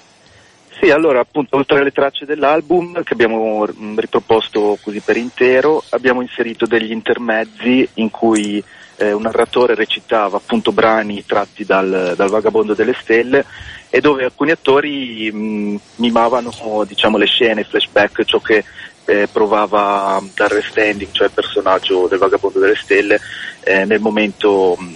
Sì, 0.78 0.90
allora 0.90 1.22
appunto 1.22 1.56
oltre 1.56 1.80
alle 1.80 1.92
tracce 1.92 2.26
dell'album 2.26 3.02
che 3.04 3.14
abbiamo 3.14 3.66
mm, 3.66 3.98
riproposto 3.98 4.78
così 4.84 5.00
per 5.00 5.16
intero, 5.16 5.82
abbiamo 5.92 6.22
inserito 6.22 6.66
degli 6.66 6.92
intermezzi 6.92 7.88
in 7.94 8.10
cui 8.10 8.62
eh, 8.98 9.14
un 9.14 9.22
narratore 9.22 9.76
recitava 9.76 10.36
appunto 10.36 10.74
brani 10.74 11.26
tratti 11.26 11.64
dal, 11.64 12.14
dal 12.18 12.30
Vagabondo 12.30 12.74
delle 12.74 12.96
Stelle 13.00 13.46
e 13.90 14.02
dove 14.02 14.26
alcuni 14.26 14.52
attori 14.52 15.32
mh, 15.32 15.38
mm, 15.38 15.76
mimavano 15.96 16.52
diciamo, 16.86 17.18
le 17.18 17.28
scene, 17.28 17.64
flashback, 17.64 18.26
ciò 18.26 18.40
che 18.40 18.66
eh, 19.06 19.28
provava 19.32 20.22
Darren 20.34 20.64
Standing, 20.64 21.12
cioè 21.12 21.28
il 21.28 21.34
personaggio 21.34 22.08
del 22.08 22.20
Vagabondo 22.20 22.60
delle 22.60 22.76
Stelle, 22.76 23.20
eh, 23.64 23.86
nel 23.86 24.00
momento 24.00 24.76
mh, 24.78 24.96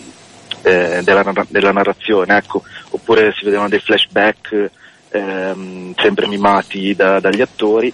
eh, 0.63 1.01
della, 1.03 1.23
della, 1.47 1.71
narrazione, 1.71 2.37
ecco. 2.37 2.63
oppure 2.89 3.33
si 3.37 3.45
vedevano 3.45 3.69
dei 3.69 3.79
flashback 3.79 4.71
ehm, 5.09 5.93
sempre 5.95 6.27
mimati 6.27 6.95
da, 6.95 7.19
dagli 7.19 7.41
attori 7.41 7.93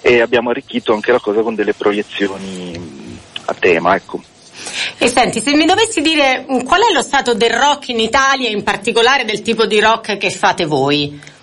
e 0.00 0.20
abbiamo 0.20 0.50
arricchito 0.50 0.92
anche 0.92 1.12
la 1.12 1.18
cosa 1.18 1.42
con 1.42 1.54
delle 1.54 1.74
proiezioni 1.74 3.18
a 3.46 3.54
tema, 3.54 3.94
ecco. 3.96 4.22
E 4.98 5.08
senti, 5.08 5.40
se 5.40 5.54
mi 5.54 5.66
dovessi 5.66 6.00
dire 6.00 6.46
mm, 6.50 6.60
qual 6.60 6.82
è 6.82 6.92
lo 6.92 7.02
stato 7.02 7.34
del 7.34 7.50
rock 7.50 7.88
in 7.88 8.00
Italia, 8.00 8.48
in 8.48 8.62
particolare 8.62 9.24
del 9.24 9.42
tipo 9.42 9.66
di 9.66 9.80
rock 9.80 10.16
che 10.16 10.30
fate 10.30 10.64
voi? 10.64 11.34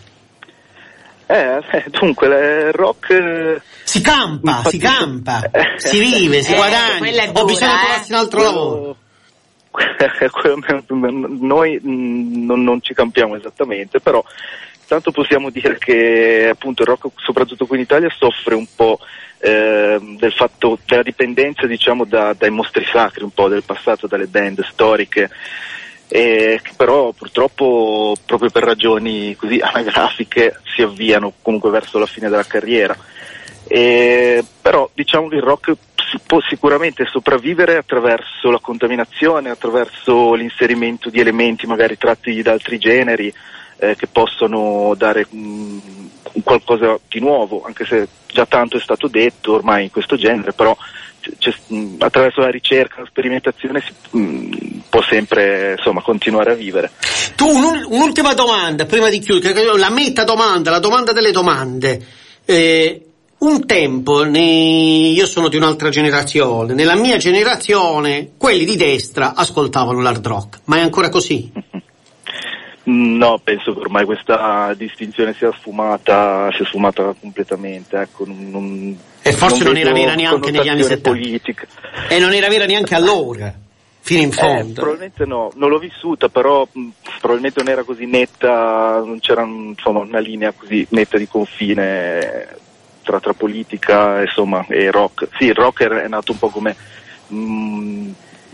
Eh, 1.34 1.64
eh 1.72 1.86
dunque, 1.90 2.28
il 2.28 2.74
rock... 2.74 3.10
Eh, 3.10 3.62
si 3.86 4.02
campa, 4.02 4.58
infatti, 4.58 4.70
si 4.70 4.78
campa, 4.78 5.42
si 5.78 6.00
vive, 6.00 6.44
si 6.44 6.54
eh, 6.54 6.56
guadagna. 6.56 7.32
Ho 7.34 7.46
bisogno 7.46 7.72
di 7.72 7.80
trovarsi 7.80 8.12
un 8.12 8.18
altro 8.20 8.44
lavoro. 8.44 8.98
Noi 11.40 11.82
mm, 11.84 12.46
non, 12.46 12.64
non 12.64 12.82
ci 12.84 12.94
campiamo 12.94 13.36
esattamente, 13.36 14.00
però 14.00 14.24
tanto 14.86 15.10
possiamo 15.10 15.50
dire 15.50 15.80
che 15.80 16.50
appunto 16.52 16.84
il 16.84 16.90
rock, 16.90 17.08
soprattutto 17.16 17.66
qui 17.66 17.78
in 17.78 17.84
Italia, 17.84 18.14
soffre 18.16 18.54
un 18.54 18.68
po' 18.76 19.00
eh, 19.40 19.98
del 20.00 20.34
fatto 20.34 20.78
della 20.86 21.02
dipendenza 21.02 21.66
diciamo 21.66 22.06
da, 22.06 22.36
dai 22.38 22.52
mostri 22.52 22.86
sacri 22.86 23.24
un 23.24 23.32
po' 23.32 23.48
del 23.48 23.64
passato, 23.64 24.06
dalle 24.06 24.28
band 24.28 24.64
storiche. 24.66 25.32
Eh, 26.16 26.60
che 26.62 26.74
però 26.78 27.12
purtroppo 27.12 28.16
proprio 28.24 28.52
per 28.52 28.62
ragioni 28.62 29.36
così 29.36 29.58
anagrafiche 29.66 30.60
si 30.64 30.84
avviano 30.84 31.34
comunque 31.42 31.72
verso 31.72 31.98
la 31.98 32.06
fine 32.06 32.30
della 32.30 32.46
carriera. 32.46 32.96
Eh, 33.66 34.46
però 34.62 34.88
diciamo 34.94 35.28
che 35.28 35.38
il 35.38 35.42
rock 35.42 35.74
si 35.96 36.20
può 36.24 36.40
sicuramente 36.48 37.08
sopravvivere 37.08 37.78
attraverso 37.78 38.52
la 38.52 38.60
contaminazione, 38.60 39.50
attraverso 39.50 40.36
l'inserimento 40.36 41.10
di 41.10 41.20
elementi 41.20 41.66
magari 41.66 41.98
tratti 41.98 42.40
da 42.44 42.52
altri 42.52 42.78
generi 42.78 43.34
eh, 43.78 43.96
che 43.96 44.06
possono 44.06 44.94
dare 44.96 45.26
mh, 45.28 45.38
mm, 45.40 45.80
qualcosa 46.44 47.00
di 47.10 47.22
nuovo, 47.22 47.64
anche 47.66 47.86
se 47.86 48.08
già 48.28 48.46
tanto 48.46 48.78
è 48.78 48.82
stato 48.82 49.08
detto 49.08 49.54
ormai 49.54 49.86
in 49.86 49.92
questo 49.92 50.16
genere, 50.16 50.54
però 50.54 50.78
mm, 51.74 51.96
attraverso 51.98 52.42
la 52.42 52.52
ricerca, 52.52 53.02
la 53.02 53.08
sperimentazione 53.08 53.82
si 53.82 53.94
mh, 54.12 54.20
mm, 54.20 54.80
può 54.94 55.02
sempre 55.02 55.74
insomma, 55.76 56.04
continuare 56.04 56.52
a 56.52 56.54
vivere. 56.54 56.92
Tu 57.36 57.48
un, 57.48 57.84
un'ultima 57.90 58.36
domanda 58.36 58.86
prima 58.86 59.10
di 59.10 59.18
chiudere, 59.18 59.76
la 59.76 59.90
meta 59.90 60.24
domanda, 60.24 60.70
la 60.70 60.78
domanda 60.78 61.14
delle 61.14 61.32
domande. 61.32 62.00
Eh, 62.46 63.02
un 63.40 63.66
tempo, 63.66 64.24
nei... 64.24 65.14
io 65.14 65.26
sono 65.26 65.48
di 65.48 65.58
un'altra 65.58 65.90
generazione, 65.90 66.76
nella 66.76 66.94
mia 66.94 67.18
generazione 67.18 68.34
quelli 68.38 68.66
di 68.66 68.76
destra 68.76 69.34
ascoltavano 69.34 70.00
l'hard 70.00 70.28
rock, 70.28 70.60
ma 70.66 70.78
è 70.78 70.82
ancora 70.82 71.10
così? 71.10 71.52
No, 72.86 73.40
penso 73.44 73.74
che 73.74 73.80
ormai 73.80 74.06
questa 74.06 74.76
distinzione 74.78 75.34
sia 75.34 75.52
sfumata, 75.58 76.50
sia 76.56 76.66
sfumata 76.66 77.16
completamente. 77.20 77.98
Ecco, 77.98 78.26
non, 78.26 78.50
non, 78.52 78.98
e 79.22 79.32
forse 79.32 79.64
non, 79.64 79.74
non 79.74 79.82
era 79.82 79.92
vera 79.92 80.14
neanche 80.14 80.52
negli 80.52 80.68
anni 80.68 80.84
70. 80.84 81.10
Politica. 81.10 81.66
E 82.10 82.20
non 82.20 82.34
era 82.34 82.48
vera 82.50 82.66
neanche 82.66 82.94
allora, 82.94 83.54
fino 84.04 84.22
in 84.22 84.30
eh, 84.30 84.34
fondo. 84.34 84.72
Eh, 84.72 84.74
probabilmente 84.74 85.26
no, 85.26 85.50
non 85.56 85.70
l'ho 85.70 85.80
vissuta, 85.80 86.28
però 86.28 86.68
mh, 86.70 86.88
probabilmente 87.20 87.64
non 87.64 87.72
era 87.72 87.84
così 87.84 88.06
netta, 88.06 89.02
non 89.04 89.20
c'era 89.20 89.44
insomma, 89.44 90.00
una 90.00 90.20
linea 90.20 90.52
così 90.52 90.86
netta 90.90 91.18
di 91.18 91.28
confine 91.28 92.48
tra, 93.02 93.20
tra 93.22 93.34
politica 93.34 94.22
insomma, 94.22 94.66
e 94.68 94.92
rock. 94.92 95.30
Sì, 95.38 95.46
il 95.46 95.56
rock 95.56 95.84
è 95.84 96.08
nato 96.08 96.34
un 96.34 96.38
po' 96.38 96.50
come... 96.50 96.76
Mh, 97.28 98.12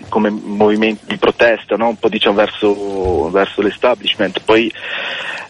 come 0.07 0.29
movimento 0.29 1.03
di 1.05 1.17
protesta, 1.17 1.75
no? 1.75 1.89
un 1.89 1.97
po' 1.97 2.07
diciamo 2.07 2.37
verso, 2.37 3.29
verso 3.29 3.61
l'establishment, 3.61 4.41
poi 4.43 4.71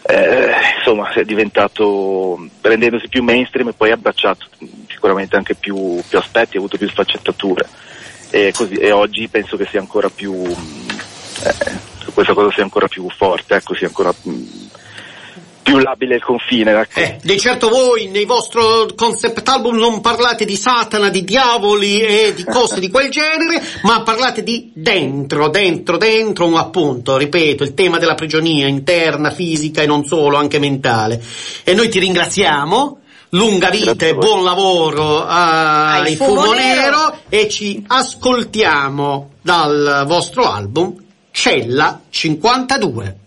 eh, 0.02 0.50
insomma 0.76 1.10
è 1.12 1.22
diventato, 1.22 2.46
rendendosi 2.60 3.08
più 3.08 3.22
mainstream 3.22 3.68
e 3.68 3.72
poi 3.72 3.92
ha 3.92 3.94
abbracciato 3.94 4.46
sicuramente 4.88 5.36
anche 5.36 5.54
più, 5.54 6.02
più 6.06 6.18
aspetti, 6.18 6.56
ha 6.56 6.58
avuto 6.58 6.76
più 6.76 6.88
sfaccettature 6.88 7.68
e, 8.30 8.52
così, 8.54 8.74
e 8.74 8.92
oggi 8.92 9.28
penso 9.28 9.56
che 9.56 9.66
sia 9.68 9.80
ancora 9.80 10.08
più, 10.08 10.42
eh, 10.44 11.54
questa 12.14 12.32
cosa 12.32 12.52
sia 12.52 12.62
ancora 12.62 12.88
più 12.88 13.08
forte, 13.10 13.56
ecco, 13.56 13.74
sia 13.74 13.88
ancora 13.88 14.12
più 15.70 15.78
labile 15.78 16.16
il 16.16 16.22
confine. 16.22 16.72
Ecco. 16.80 16.98
Eh, 16.98 17.18
di 17.22 17.38
certo 17.38 17.68
voi 17.68 18.08
nei 18.08 18.24
vostri 18.24 18.60
concept 18.96 19.46
album 19.48 19.76
non 19.76 20.00
parlate 20.00 20.44
di 20.44 20.56
Satana, 20.56 21.08
di 21.08 21.24
diavoli 21.24 22.00
e 22.00 22.34
di 22.34 22.44
cose 22.44 22.80
di 22.80 22.90
quel 22.90 23.10
genere, 23.10 23.62
ma 23.82 24.02
parlate 24.02 24.42
di 24.42 24.70
dentro, 24.74 25.48
dentro, 25.48 25.96
dentro, 25.96 26.46
un 26.46 26.56
appunto, 26.56 27.16
ripeto, 27.16 27.62
il 27.62 27.74
tema 27.74 27.98
della 27.98 28.14
prigionia 28.14 28.66
interna, 28.66 29.30
fisica 29.30 29.82
e 29.82 29.86
non 29.86 30.04
solo, 30.04 30.36
anche 30.36 30.58
mentale. 30.58 31.22
E 31.64 31.74
noi 31.74 31.88
ti 31.88 31.98
ringraziamo. 31.98 32.98
Lunga 33.32 33.70
vita 33.70 34.06
e 34.06 34.14
buon 34.16 34.42
lavoro 34.42 35.24
ai 35.24 36.16
Fumo 36.16 36.52
Nero 36.52 37.18
e 37.28 37.48
ci 37.48 37.84
ascoltiamo 37.86 39.34
dal 39.40 40.02
vostro 40.04 40.50
album 40.50 40.96
Cella 41.30 42.00
52. 42.10 43.19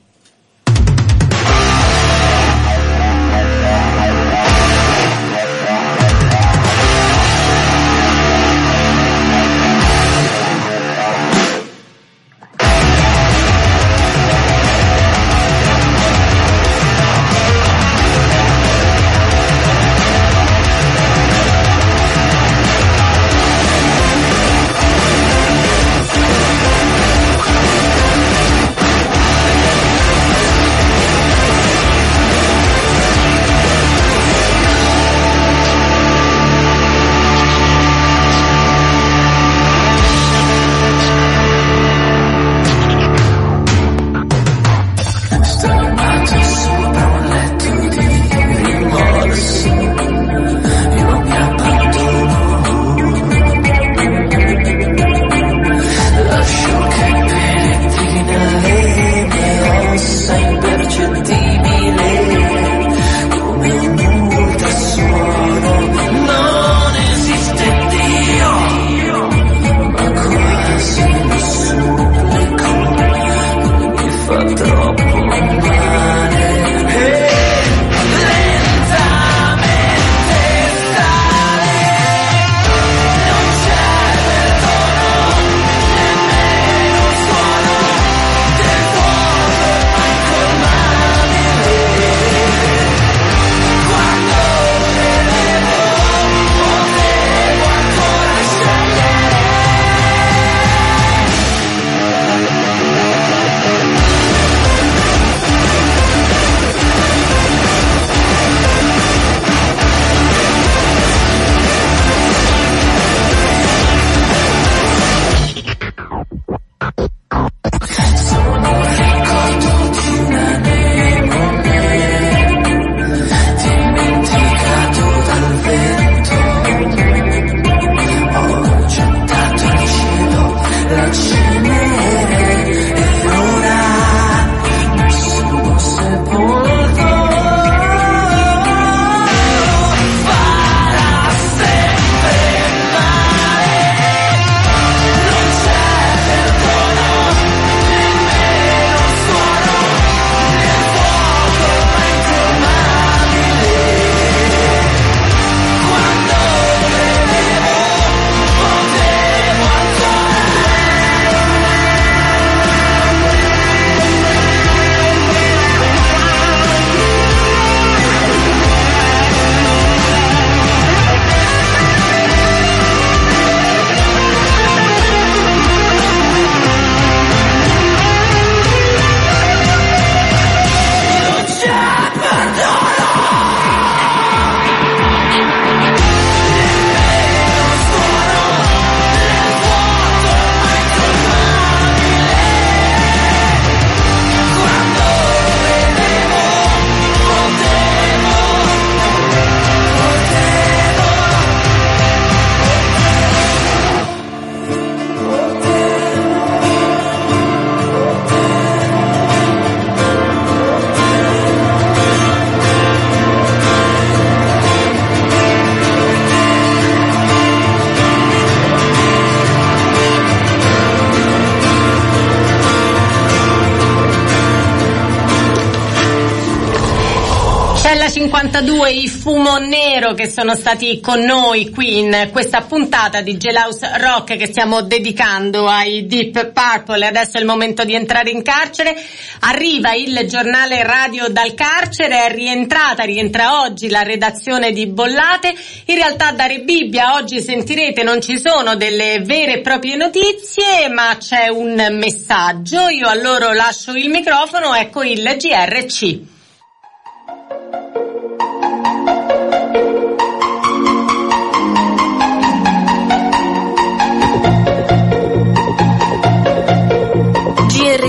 5052 228.53 228.91
i 228.91 229.07
Fumo 229.07 229.57
Nero 229.57 230.13
che 230.13 230.29
sono 230.29 230.53
stati 230.53 230.99
con 230.99 231.21
noi 231.21 231.71
qui 231.71 231.97
in 231.97 232.29
questa 232.31 232.61
puntata 232.61 233.21
di 233.21 233.35
Gelaus 233.35 233.79
Rock 233.97 234.37
che 234.37 234.45
stiamo 234.45 234.83
dedicando 234.83 235.67
ai 235.67 236.05
Deep 236.05 236.51
Purple. 236.51 237.07
Adesso 237.07 237.37
è 237.37 237.39
il 237.39 237.47
momento 237.47 237.83
di 237.83 237.95
entrare 237.95 238.29
in 238.29 238.43
carcere. 238.43 238.95
Arriva 239.39 239.95
il 239.95 240.27
giornale 240.27 240.83
radio 240.83 241.29
dal 241.29 241.55
carcere, 241.55 242.27
è 242.27 242.31
rientrata, 242.31 243.03
rientra 243.03 243.61
oggi 243.63 243.89
la 243.89 244.03
redazione 244.03 244.71
di 244.71 244.85
Bollate. 244.85 245.55
In 245.85 245.95
realtà 245.95 246.31
da 246.31 246.45
Rebibbia 246.45 247.15
oggi 247.15 247.41
sentirete 247.41 248.03
non 248.03 248.21
ci 248.21 248.37
sono 248.37 248.75
delle 248.75 249.19
vere 249.23 249.53
e 249.53 249.61
proprie 249.61 249.95
notizie, 249.95 250.89
ma 250.89 251.17
c'è 251.17 251.47
un 251.47 251.87
messaggio. 251.93 252.87
Io 252.89 253.07
a 253.07 253.15
loro 253.15 253.51
lascio 253.51 253.93
il 253.93 254.09
microfono, 254.09 254.75
ecco 254.75 255.01
il 255.01 255.23
GRC. 255.23 256.32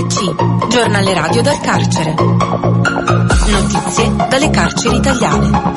GRC, 0.05 0.67
giornale 0.67 1.13
radio 1.13 1.41
dal 1.41 1.59
carcere. 1.59 2.13
Notizie 3.47 4.11
dalle 4.29 4.49
carceri 4.51 4.97
italiane. 4.97 5.73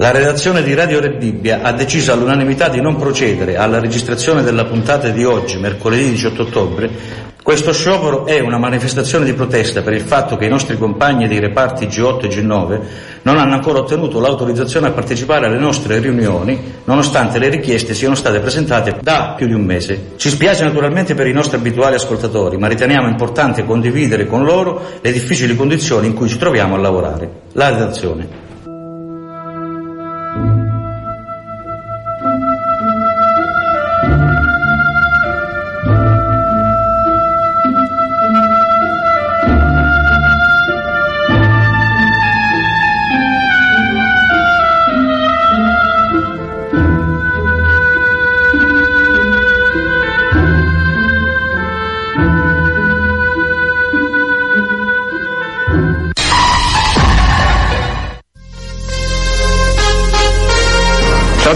La 0.00 0.12
redazione 0.12 0.62
di 0.62 0.74
Radio 0.74 1.00
Rebibbia 1.00 1.60
ha 1.62 1.72
deciso 1.72 2.12
all'unanimità 2.12 2.68
di 2.68 2.80
non 2.80 2.96
procedere 2.96 3.56
alla 3.56 3.80
registrazione 3.80 4.42
della 4.42 4.64
puntata 4.64 5.08
di 5.08 5.24
oggi, 5.24 5.58
mercoledì 5.58 6.10
18 6.10 6.42
ottobre. 6.42 7.27
Questo 7.48 7.72
sciopero 7.72 8.26
è 8.26 8.40
una 8.40 8.58
manifestazione 8.58 9.24
di 9.24 9.32
protesta 9.32 9.80
per 9.80 9.94
il 9.94 10.02
fatto 10.02 10.36
che 10.36 10.44
i 10.44 10.50
nostri 10.50 10.76
compagni 10.76 11.26
dei 11.26 11.40
reparti 11.40 11.86
G8 11.86 12.24
e 12.24 12.28
G9 12.28 12.80
non 13.22 13.38
hanno 13.38 13.54
ancora 13.54 13.78
ottenuto 13.78 14.20
l'autorizzazione 14.20 14.88
a 14.88 14.90
partecipare 14.90 15.46
alle 15.46 15.56
nostre 15.56 15.98
riunioni, 15.98 16.74
nonostante 16.84 17.38
le 17.38 17.48
richieste 17.48 17.94
siano 17.94 18.14
state 18.14 18.40
presentate 18.40 18.98
da 19.00 19.32
più 19.34 19.46
di 19.46 19.54
un 19.54 19.64
mese. 19.64 20.10
Ci 20.16 20.28
spiace 20.28 20.64
naturalmente 20.64 21.14
per 21.14 21.26
i 21.26 21.32
nostri 21.32 21.56
abituali 21.56 21.94
ascoltatori, 21.94 22.58
ma 22.58 22.68
riteniamo 22.68 23.08
importante 23.08 23.64
condividere 23.64 24.26
con 24.26 24.44
loro 24.44 24.98
le 25.00 25.10
difficili 25.10 25.56
condizioni 25.56 26.06
in 26.06 26.12
cui 26.12 26.28
ci 26.28 26.36
troviamo 26.36 26.74
a 26.74 26.78
lavorare. 26.78 27.30
La 27.54 27.70
redazione. 27.70 28.47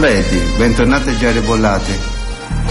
Ciao 0.03 0.11
Betty, 0.11 0.57
bentornati 0.57 1.11
a 1.11 1.17
Giare 1.17 1.38
Bollate. 1.43 1.93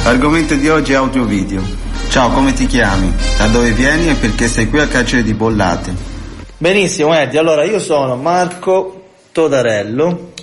L'argomento 0.04 0.54
di 0.56 0.67
oggi 0.67 0.91
è 0.91 0.96
audio 0.96 1.24
video. 1.24 1.63
Ciao, 2.10 2.30
come 2.30 2.52
ti 2.52 2.65
chiami? 2.65 3.10
Da 3.38 3.48
dove 3.48 3.72
vieni 3.72 4.10
e 4.10 4.15
perché 4.15 4.50
sei 4.50 4.67
qui 4.67 4.82
al 4.82 4.89
carcere 4.89 5.24
di 5.24 5.34
Bollate? 5.34 5.94
Benissimo 6.58 7.15
Eddie, 7.15 7.39
allora 7.39 7.63
io 7.63 7.80
sono 7.80 8.17
Marco 8.17 9.06
Todarello 9.32 10.34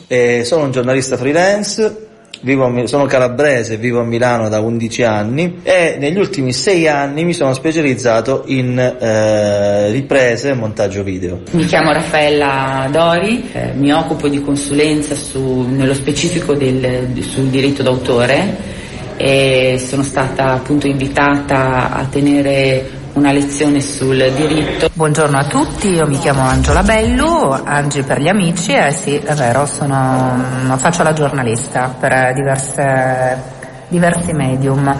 sono 0.44 0.64
un 0.64 0.70
giornalista 0.70 1.18
freelance, 1.18 2.07
vivo 2.40 2.86
sono 2.86 3.06
calabrese, 3.06 3.76
vivo 3.76 4.00
a 4.00 4.04
Milano 4.04 4.48
da 4.48 4.60
11 4.60 5.02
anni 5.02 5.60
e 5.62 5.96
negli 5.98 6.18
ultimi 6.18 6.52
6 6.52 6.88
anni 6.88 7.24
mi 7.24 7.32
sono 7.32 7.52
specializzato 7.52 8.44
in 8.46 8.78
eh, 8.78 9.90
riprese 9.90 10.50
e 10.50 10.54
montaggio 10.54 11.02
video. 11.02 11.40
Mi 11.52 11.64
chiamo 11.64 11.92
Raffaella 11.92 12.88
Dori, 12.90 13.48
eh, 13.52 13.72
mi 13.74 13.92
occupo 13.92 14.28
di 14.28 14.40
consulenza 14.42 15.14
su- 15.14 15.66
nello 15.68 15.94
specifico 15.94 16.54
del- 16.54 17.10
sul 17.22 17.46
diritto 17.48 17.82
d'autore 17.82 18.76
e 19.16 19.82
sono 19.84 20.02
stata 20.04 20.52
appunto 20.52 20.86
invitata 20.86 21.90
a 21.90 22.04
tenere 22.04 22.96
una 23.18 23.32
lezione 23.32 23.80
sul 23.80 24.32
diritto. 24.36 24.88
Buongiorno 24.92 25.36
a 25.38 25.44
tutti, 25.44 25.88
io 25.88 26.06
mi 26.06 26.18
chiamo 26.18 26.42
Angela 26.42 26.84
Bellu, 26.84 27.50
Angi 27.64 28.02
per 28.02 28.20
gli 28.20 28.28
amici 28.28 28.72
e 28.72 28.92
sì, 28.92 29.16
è 29.16 29.34
vero, 29.34 29.66
sono, 29.66 30.76
faccio 30.76 31.02
la 31.02 31.12
giornalista 31.12 31.92
per 31.98 32.32
diverse, 32.34 33.42
diversi 33.88 34.32
medium. 34.32 34.96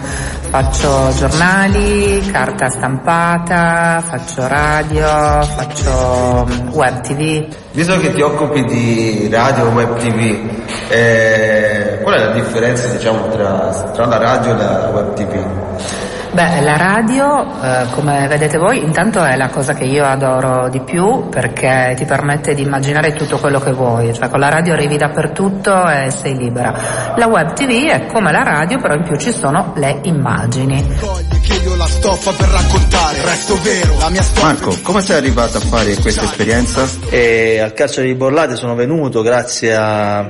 Faccio 0.49 1.13
giornali, 1.15 2.27
carta 2.31 2.69
stampata, 2.69 4.03
faccio 4.03 4.47
radio, 4.47 5.43
faccio 5.43 6.47
mm, 6.49 6.69
web 6.73 6.99
tv. 7.01 7.47
Visto 7.71 7.99
che 7.99 8.11
ti 8.13 8.21
occupi 8.21 8.65
di 8.65 9.29
radio 9.31 9.67
e 9.67 9.73
web 9.73 9.95
tv, 9.95 10.49
eh, 10.89 11.99
qual 12.01 12.15
è 12.15 12.25
la 12.25 12.31
differenza 12.31 12.87
diciamo, 12.87 13.29
tra, 13.29 13.91
tra 13.93 14.05
la 14.07 14.17
radio 14.17 14.53
e 14.53 14.57
la 14.57 14.89
web 14.91 15.13
tv? 15.13 16.08
Beh, 16.31 16.61
la 16.61 16.77
radio, 16.77 17.41
eh, 17.59 17.87
come 17.89 18.27
vedete 18.27 18.59
voi, 18.59 18.83
intanto 18.83 19.23
è 19.23 19.35
la 19.35 19.49
cosa 19.49 19.73
che 19.73 19.85
io 19.85 20.05
adoro 20.05 20.69
di 20.69 20.79
più 20.79 21.27
perché 21.27 21.95
ti 21.97 22.05
permette 22.05 22.53
di 22.53 22.61
immaginare 22.61 23.13
tutto 23.13 23.39
quello 23.39 23.59
che 23.59 23.71
vuoi, 23.71 24.13
cioè 24.13 24.29
con 24.29 24.39
la 24.39 24.47
radio 24.47 24.73
arrivi 24.73 24.95
dappertutto 24.95 25.89
e 25.89 26.11
sei 26.11 26.37
libera. 26.37 26.71
La 27.15 27.25
web 27.25 27.53
TV 27.53 27.87
è 27.87 28.05
come 28.05 28.31
la 28.31 28.43
radio, 28.43 28.79
però 28.79 28.93
in 28.93 29.03
più 29.03 29.17
ci 29.17 29.31
sono 29.31 29.73
le 29.75 30.01
immagini. 30.03 30.97
che 31.41 31.53
io 31.63 31.75
la 31.75 31.87
stoffa 31.87 32.31
per 32.31 32.47
raccontare, 32.47 33.25
resto 33.25 33.59
vero, 33.63 33.97
la 33.97 34.09
mia 34.09 34.21
storia. 34.21 34.53
Marco, 34.53 34.77
come 34.83 35.01
sei 35.01 35.17
arrivato 35.17 35.57
a 35.57 35.61
fare 35.61 35.95
questa 35.95 36.25
esperienza? 36.25 36.87
E 37.09 37.59
al 37.59 37.73
carcere 37.73 38.05
di 38.05 38.13
Bollate 38.13 38.55
sono 38.55 38.75
venuto 38.75 39.23
grazie 39.23 39.75
a 39.75 40.29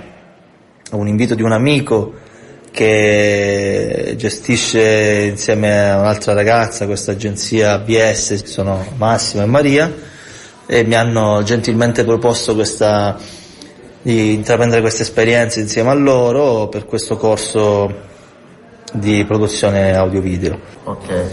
un 0.91 1.07
invito 1.07 1.35
di 1.35 1.43
un 1.43 1.51
amico 1.51 2.27
che 2.71 4.13
gestisce 4.17 5.27
insieme 5.31 5.89
a 5.89 5.99
un'altra 5.99 6.33
ragazza 6.33 6.85
questa 6.85 7.11
agenzia 7.11 7.73
ABS, 7.73 8.43
sono 8.45 8.85
Massimo 8.97 9.43
e 9.43 9.45
Maria, 9.45 9.93
e 10.65 10.83
mi 10.83 10.95
hanno 10.95 11.41
gentilmente 11.43 12.03
proposto 12.03 12.53
questa, 12.53 13.17
di 14.01 14.33
intraprendere 14.33 14.81
questa 14.81 15.01
esperienza 15.01 15.59
insieme 15.59 15.89
a 15.89 15.95
loro 15.95 16.67
per 16.67 16.85
questo 16.85 17.17
corso 17.17 17.91
di 18.93 19.23
produzione 19.25 19.95
audio-video. 19.95 20.59
Ok, 20.83 21.23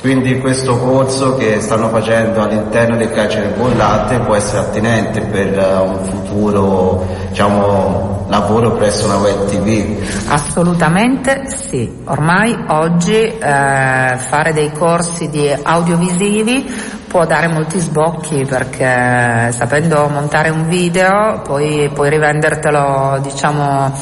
quindi 0.00 0.38
questo 0.40 0.76
corso 0.78 1.36
che 1.36 1.60
stanno 1.60 1.88
facendo 1.88 2.42
all'interno 2.42 2.96
del 2.96 3.12
carcere 3.12 3.54
Bollate 3.56 4.18
può 4.18 4.34
essere 4.34 4.58
attinente 4.58 5.20
per 5.20 5.56
un 5.56 6.04
futuro 6.04 7.06
diciamo, 7.28 8.21
lavoro 8.32 8.72
presso 8.72 9.04
una 9.04 9.18
web 9.18 9.44
tv? 9.44 10.00
Assolutamente 10.28 11.42
sì, 11.48 12.00
ormai 12.04 12.56
oggi 12.68 13.12
eh, 13.12 13.38
fare 13.38 14.52
dei 14.54 14.72
corsi 14.72 15.28
di 15.28 15.54
audiovisivi 15.62 17.00
può 17.06 17.26
dare 17.26 17.46
molti 17.48 17.78
sbocchi 17.78 18.46
perché 18.46 19.52
sapendo 19.52 20.08
montare 20.08 20.48
un 20.48 20.66
video 20.66 21.42
poi 21.44 21.90
puoi 21.92 22.08
rivendertelo 22.08 23.18
diciamo 23.20 23.92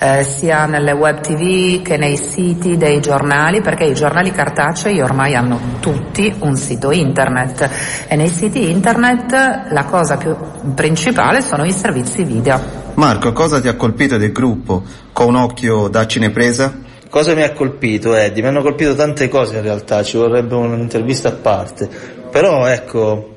eh, 0.00 0.24
sia 0.24 0.66
nelle 0.66 0.90
web 0.90 1.20
tv 1.20 1.80
che 1.82 1.96
nei 1.96 2.16
siti 2.16 2.76
dei 2.76 3.00
giornali 3.00 3.60
perché 3.60 3.84
i 3.84 3.94
giornali 3.94 4.32
cartacei 4.32 5.00
ormai 5.00 5.36
hanno 5.36 5.60
tutti 5.78 6.34
un 6.40 6.56
sito 6.56 6.90
internet 6.90 7.70
e 8.08 8.16
nei 8.16 8.30
siti 8.30 8.68
internet 8.68 9.68
la 9.70 9.84
cosa 9.84 10.16
più 10.16 10.36
principale 10.74 11.42
sono 11.42 11.64
i 11.64 11.70
servizi 11.70 12.24
video. 12.24 12.75
Marco, 12.96 13.32
cosa 13.32 13.60
ti 13.60 13.68
ha 13.68 13.74
colpito 13.74 14.16
del 14.16 14.32
gruppo? 14.32 14.82
Con 15.12 15.28
un 15.28 15.36
occhio 15.36 15.88
da 15.88 16.06
cinepresa? 16.06 16.78
Cosa 17.10 17.34
mi 17.34 17.42
ha 17.42 17.52
colpito 17.52 18.14
Eddie? 18.14 18.40
Mi 18.40 18.48
hanno 18.48 18.62
colpito 18.62 18.94
tante 18.94 19.28
cose 19.28 19.56
in 19.56 19.62
realtà, 19.62 20.02
ci 20.02 20.16
vorrebbe 20.16 20.54
un'intervista 20.54 21.28
a 21.28 21.32
parte, 21.32 21.90
però 22.30 22.64
ecco, 22.64 23.36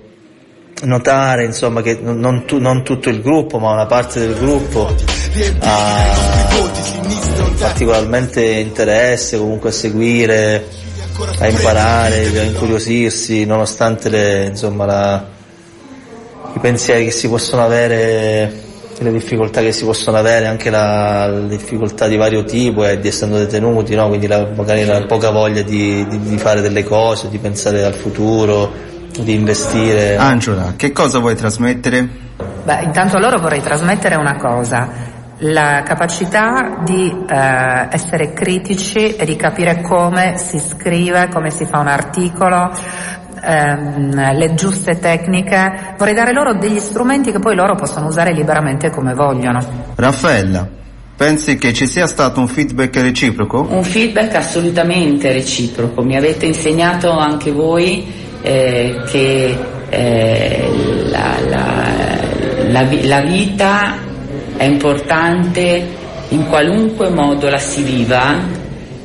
notare 0.84 1.44
insomma 1.44 1.82
che 1.82 2.00
non, 2.02 2.46
tu- 2.46 2.60
non 2.60 2.86
tutto 2.86 3.10
il 3.10 3.22
gruppo 3.22 3.60
ma 3.60 3.74
una 3.74 3.86
parte 3.86 4.22
del 4.22 4.34
gruppo 4.36 4.96
ha 5.60 6.48
particolarmente 7.60 8.42
interesse 8.42 9.38
comunque 9.38 9.72
a 9.72 9.74
seguire, 9.74 10.68
a 11.38 11.48
imparare, 11.50 12.28
a 12.40 12.44
incuriosirsi 12.44 13.44
nonostante 13.44 14.08
le, 14.08 14.46
insomma, 14.46 14.86
la, 14.86 15.28
i 16.56 16.60
pensieri 16.60 17.04
che 17.04 17.12
si 17.12 17.28
possono 17.28 17.62
avere 17.66 18.68
le 19.00 19.12
difficoltà 19.12 19.62
che 19.62 19.72
si 19.72 19.86
possono 19.86 20.18
avere, 20.18 20.48
anche 20.48 20.70
la, 20.70 21.28
la 21.28 21.48
difficoltà 21.48 22.08
di 22.08 22.18
vario 22.18 22.44
tipo 22.44 22.86
e 22.86 23.00
di 23.00 23.08
essendo 23.08 23.38
detenuti, 23.38 23.96
no? 23.96 24.08
quindi 24.08 24.28
la, 24.28 24.48
magari 24.56 24.86
la 24.86 25.04
poca 25.06 25.30
voglia 25.30 25.62
di, 25.62 26.06
di, 26.08 26.20
di, 26.20 26.38
fare 26.38 26.62
delle 26.62 26.84
cose, 26.84 27.30
di 27.30 27.38
pensare 27.38 27.84
al 27.84 27.94
futuro, 27.94 28.72
di 29.20 29.34
investire. 29.34 30.18
Angela, 30.18 30.74
che 30.76 30.92
cosa 30.92 31.20
vuoi 31.20 31.36
trasmettere? 31.36 32.08
Beh, 32.64 32.84
intanto 32.84 33.18
a 33.18 33.20
loro 33.20 33.40
vorrei 33.40 33.62
trasmettere 33.62 34.16
una 34.16 34.36
cosa, 34.36 34.90
la 35.40 35.82
capacità 35.86 36.82
di 36.84 37.26
eh, 37.28 37.88
essere 37.92 38.34
critici 38.34 39.16
e 39.16 39.26
di 39.26 39.36
capire 39.36 39.82
come 39.82 40.38
si 40.38 40.60
scrive, 40.60 41.30
come 41.32 41.52
si 41.52 41.66
fa 41.66 41.80
un 41.80 41.88
articolo, 41.88 42.72
ehm, 43.42 44.38
le 44.38 44.54
giuste 44.54 45.00
tecniche, 45.00 45.96
vorrei 45.98 46.14
dare 46.14 46.34
loro 46.34 46.54
degli 46.54 46.80
strumenti 46.80 47.32
che 47.32 47.40
poi 47.40 47.56
loro 47.56 47.76
possono 47.76 48.08
usare 48.08 48.34
liberamente 48.34 48.90
come 48.90 49.14
vogliono. 49.14 49.60
Raffaella, 49.96 50.68
pensi 51.16 51.58
che 51.58 51.74
ci 51.74 51.88
sia 51.88 52.08
stato 52.08 52.40
un 52.40 52.48
feedback 52.48 52.96
reciproco? 52.96 53.68
Un 53.70 53.84
feedback 53.84 54.36
assolutamente 54.36 55.32
reciproco, 55.32 56.04
mi 56.04 56.16
avete 56.16 56.46
insegnato 56.46 57.12
anche 57.12 57.52
voi 57.52 58.06
eh, 58.42 59.02
che 59.08 59.58
eh, 59.90 60.70
la, 61.10 61.36
la, 61.48 61.88
la, 62.70 62.88
la 63.04 63.22
vita 63.22 63.98
è 64.56 64.64
importante 64.64 65.98
in 66.30 66.48
qualunque 66.48 67.10
modo 67.10 67.50
la 67.50 67.58
si 67.58 67.82
viva, 67.82 68.38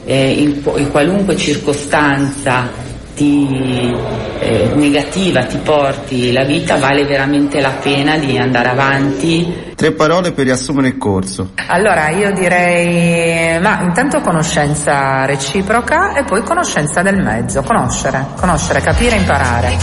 eh, 0.05 0.31
in, 0.31 0.63
in, 0.77 0.91
qualunque 0.91 1.37
circostanza 1.37 2.83
ti, 3.15 3.95
eh, 4.41 4.71
negativa 4.75 5.45
ti 5.45 5.59
porti 5.59 6.33
la 6.33 6.45
vita, 6.45 6.77
vale 6.77 7.05
veramente 7.05 7.61
la 7.61 7.71
pena 7.71 8.17
di 8.19 8.37
andare 8.37 8.69
avanti. 8.69 9.73
Tre 9.75 9.93
parole 9.93 10.33
per 10.33 10.45
riassumere 10.45 10.89
il 10.89 10.99
corso. 10.99 11.51
Allora 11.69 12.11
io 12.11 12.33
direi, 12.33 13.61
ma 13.61 13.83
intanto 13.83 14.21
conoscenza 14.21 15.25
reciproca 15.25 16.15
e 16.15 16.25
poi 16.25 16.43
conoscenza 16.43 17.03
del 17.03 17.21
mezzo, 17.23 17.63
conoscere, 17.63 18.27
conoscere, 18.37 18.81
capire, 18.81 19.17
imparare. 19.17 19.77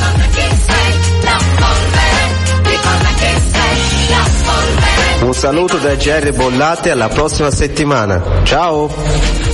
Un 5.21 5.33
saluto 5.33 5.77
da 5.77 5.95
Jerry 5.95 6.31
Bollate 6.31 6.89
alla 6.89 7.07
prossima 7.07 7.51
settimana. 7.51 8.21
Ciao! 8.43 9.50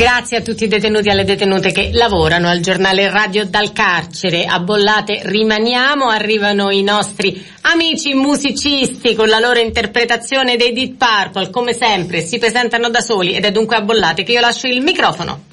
Grazie 0.00 0.38
a 0.38 0.40
tutti 0.40 0.64
i 0.64 0.66
detenuti 0.66 1.08
e 1.08 1.10
alle 1.10 1.24
detenute 1.24 1.72
che 1.72 1.90
lavorano 1.92 2.48
al 2.48 2.60
giornale 2.60 3.10
Radio 3.10 3.44
dal 3.44 3.70
carcere. 3.70 4.46
A 4.46 4.58
Bollate 4.58 5.20
rimaniamo, 5.24 6.08
arrivano 6.08 6.70
i 6.70 6.82
nostri 6.82 7.46
amici 7.60 8.14
musicisti 8.14 9.14
con 9.14 9.28
la 9.28 9.38
loro 9.38 9.58
interpretazione 9.58 10.56
dei 10.56 10.72
Deep 10.72 10.96
Purple, 10.96 11.50
come 11.50 11.74
sempre 11.74 12.22
si 12.22 12.38
presentano 12.38 12.88
da 12.88 13.00
soli 13.02 13.34
ed 13.34 13.44
è 13.44 13.50
dunque 13.50 13.76
a 13.76 13.82
Bollate 13.82 14.22
che 14.22 14.32
io 14.32 14.40
lascio 14.40 14.68
il 14.68 14.80
microfono. 14.80 15.44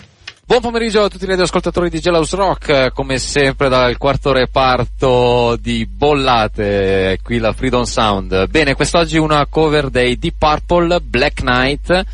Buon 0.46 0.62
pomeriggio 0.62 1.04
a 1.04 1.10
tutti 1.10 1.28
gli 1.28 1.32
ascoltatori 1.34 1.90
di 1.90 2.00
Gelhouse 2.00 2.36
Rock, 2.38 2.94
come 2.94 3.20
sempre 3.20 3.68
dal 3.68 3.98
quarto 3.98 4.32
reparto 4.32 5.58
di 5.60 5.86
Bollate, 5.86 7.20
qui 7.22 7.40
la 7.40 7.52
Freedom 7.52 7.84
Sound. 7.84 8.48
Bene, 8.48 8.76
quest'oggi 8.76 9.18
una 9.18 9.46
cover 9.48 9.90
dei 9.90 10.18
Deep 10.18 10.36
Purple, 10.38 11.02
Black 11.02 11.42
Knight, 11.42 12.06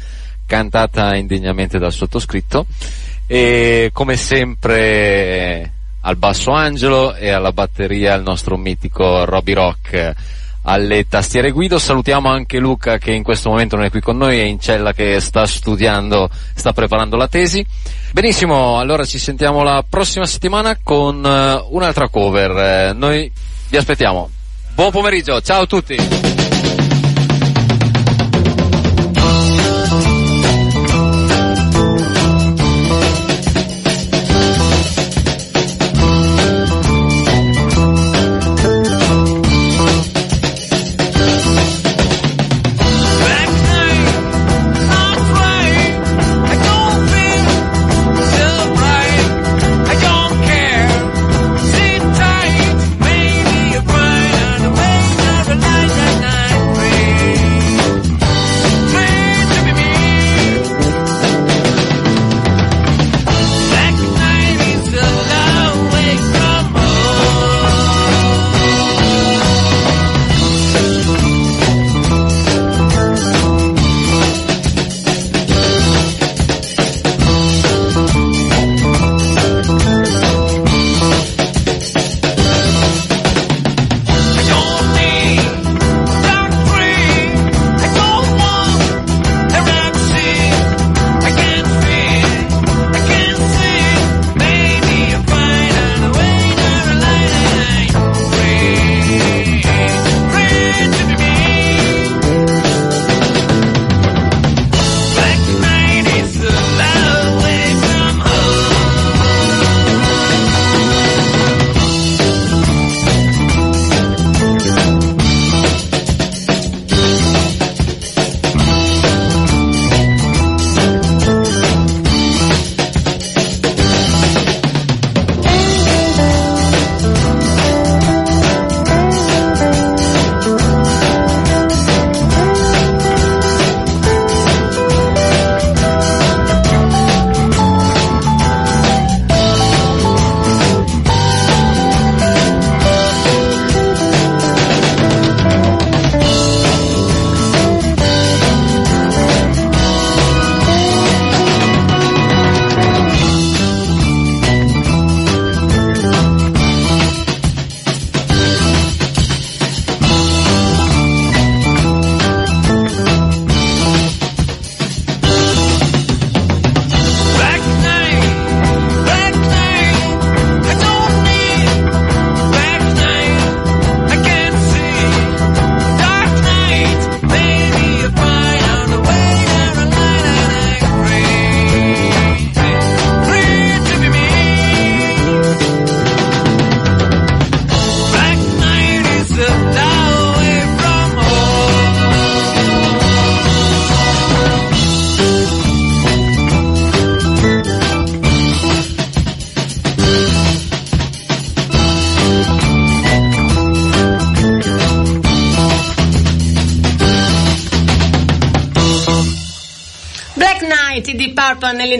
cantata 0.54 1.16
indegnamente 1.16 1.80
dal 1.80 1.92
sottoscritto 1.92 2.68
e 3.26 3.90
come 3.92 4.16
sempre 4.16 5.72
al 6.02 6.16
basso 6.16 6.52
Angelo 6.52 7.16
e 7.16 7.32
alla 7.32 7.52
batteria 7.52 8.14
il 8.14 8.22
nostro 8.22 8.56
mitico 8.56 9.26
Roby 9.26 9.54
Rock 9.54 10.14
alle 10.62 11.08
tastiere 11.08 11.50
Guido. 11.50 11.80
Salutiamo 11.80 12.30
anche 12.30 12.60
Luca 12.60 13.00
che 13.00 13.14
in 13.14 13.24
questo 13.24 13.50
momento 13.50 13.78
non 13.78 13.86
è 13.86 13.90
qui 13.90 14.00
con 14.00 14.16
noi, 14.16 14.38
è 14.38 14.44
in 14.44 14.60
cella 14.60 14.94
che 14.94 15.20
sta 15.22 15.48
studiando, 15.48 16.30
sta 16.54 16.72
preparando 16.72 17.18
la 17.18 17.28
tesi. 17.28 17.66
Benissimo, 18.12 18.78
allora 18.78 19.06
ci 19.06 19.18
sentiamo 19.18 19.64
la 19.64 19.84
prossima 19.90 20.28
settimana 20.28 20.78
con 20.84 21.16
uh, 21.16 21.76
un'altra 21.76 22.10
cover. 22.10 22.92
Uh, 22.92 22.98
noi 22.98 23.32
vi 23.70 23.78
aspettiamo. 23.78 24.30
Buon 24.76 24.92
pomeriggio, 24.92 25.42
ciao 25.42 25.64
a 25.64 25.66
tutti! 25.66 26.33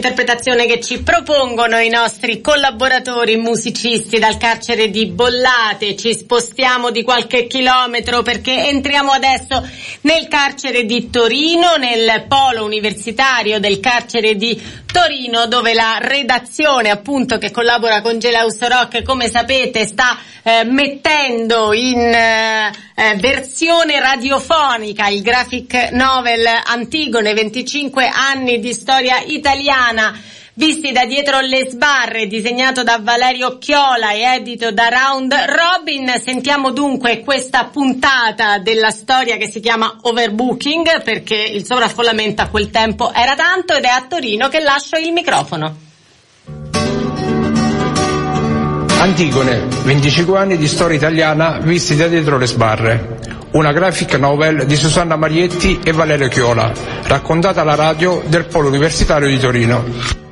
Purple 0.04 0.14
nell'interpretazione 0.14 0.66
che 0.66 0.80
ci 0.80 1.02
propongono 1.02 1.78
i 1.78 1.88
nostri 1.88 2.13
collaboratori 2.40 3.36
musicisti 3.36 4.18
dal 4.18 4.36
carcere 4.36 4.90
di 4.90 5.06
Bollate. 5.06 5.96
Ci 5.96 6.14
spostiamo 6.14 6.90
di 6.90 7.02
qualche 7.02 7.46
chilometro 7.46 8.22
perché 8.22 8.68
entriamo 8.68 9.12
adesso 9.12 9.66
nel 10.02 10.26
carcere 10.28 10.84
di 10.84 11.10
Torino, 11.10 11.76
nel 11.76 12.24
polo 12.26 12.64
universitario 12.64 13.60
del 13.60 13.80
carcere 13.80 14.36
di 14.36 14.60
Torino 14.90 15.46
dove 15.46 15.74
la 15.74 15.98
redazione 16.00 16.88
appunto 16.88 17.36
che 17.36 17.50
collabora 17.50 18.00
con 18.00 18.18
Gelaus 18.18 18.60
Rock 18.60 19.02
come 19.02 19.28
sapete 19.28 19.86
sta 19.86 20.16
eh, 20.42 20.62
mettendo 20.64 21.72
in 21.72 21.98
eh, 21.98 22.70
eh, 22.94 23.16
versione 23.16 23.98
radiofonica 23.98 25.08
il 25.08 25.22
graphic 25.22 25.90
novel 25.90 26.46
Antigone 26.64 27.34
25 27.34 28.06
anni 28.06 28.60
di 28.60 28.72
storia 28.72 29.18
italiana 29.18 30.16
visti 30.54 30.92
da 30.92 31.04
dietro 31.04 31.40
le 31.40 31.68
sbarre, 31.68 32.26
disegnato 32.26 32.82
da 32.82 32.98
Valerio 33.02 33.58
Chiola 33.58 34.12
e 34.12 34.20
edito 34.36 34.70
da 34.70 34.88
Round 34.88 35.32
Robin. 35.32 36.14
Sentiamo 36.22 36.70
dunque 36.70 37.20
questa 37.20 37.64
puntata 37.64 38.58
della 38.58 38.90
storia 38.90 39.36
che 39.36 39.50
si 39.50 39.60
chiama 39.60 39.98
Overbooking 40.02 41.02
perché 41.02 41.36
il 41.36 41.64
sovraffollamento 41.64 42.42
a 42.42 42.48
quel 42.48 42.70
tempo 42.70 43.12
era 43.12 43.34
tanto 43.34 43.74
ed 43.74 43.84
è 43.84 43.88
a 43.88 44.04
Torino 44.08 44.48
che 44.48 44.60
lascio 44.60 44.96
il 44.96 45.12
microfono. 45.12 45.82
Antigone, 48.96 49.66
25 49.82 50.38
anni 50.38 50.56
di 50.56 50.66
storia 50.66 50.96
italiana 50.96 51.58
visti 51.60 51.94
da 51.94 52.06
dietro 52.06 52.38
le 52.38 52.46
sbarre. 52.46 53.18
Una 53.52 53.70
graphic 53.70 54.14
novel 54.14 54.64
di 54.64 54.76
Susanna 54.76 55.16
Marietti 55.16 55.80
e 55.84 55.92
Valerio 55.92 56.28
Chiola, 56.28 56.72
raccontata 57.02 57.60
alla 57.60 57.74
radio 57.74 58.22
del 58.26 58.46
Polo 58.46 58.68
Universitario 58.68 59.28
di 59.28 59.38
Torino. 59.38 60.23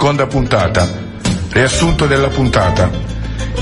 Seconda 0.00 0.26
puntata. 0.26 0.88
Riassunto 1.50 2.06
della 2.06 2.28
puntata. 2.28 2.90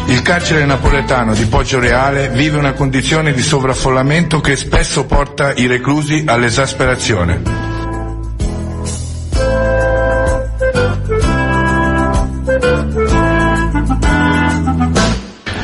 Il 0.07 0.23
carcere 0.23 0.65
napoletano 0.67 1.35
di 1.35 1.47
Poggio 1.47 1.81
Reale 1.81 2.29
vive 2.29 2.59
una 2.59 2.75
condizione 2.75 3.33
di 3.33 3.43
sovraffollamento 3.43 4.41
che 4.41 4.55
spesso 4.55 5.05
porta 5.05 5.53
i 5.55 5.67
reclusi 5.67 6.23
all'esasperazione. 6.29 7.43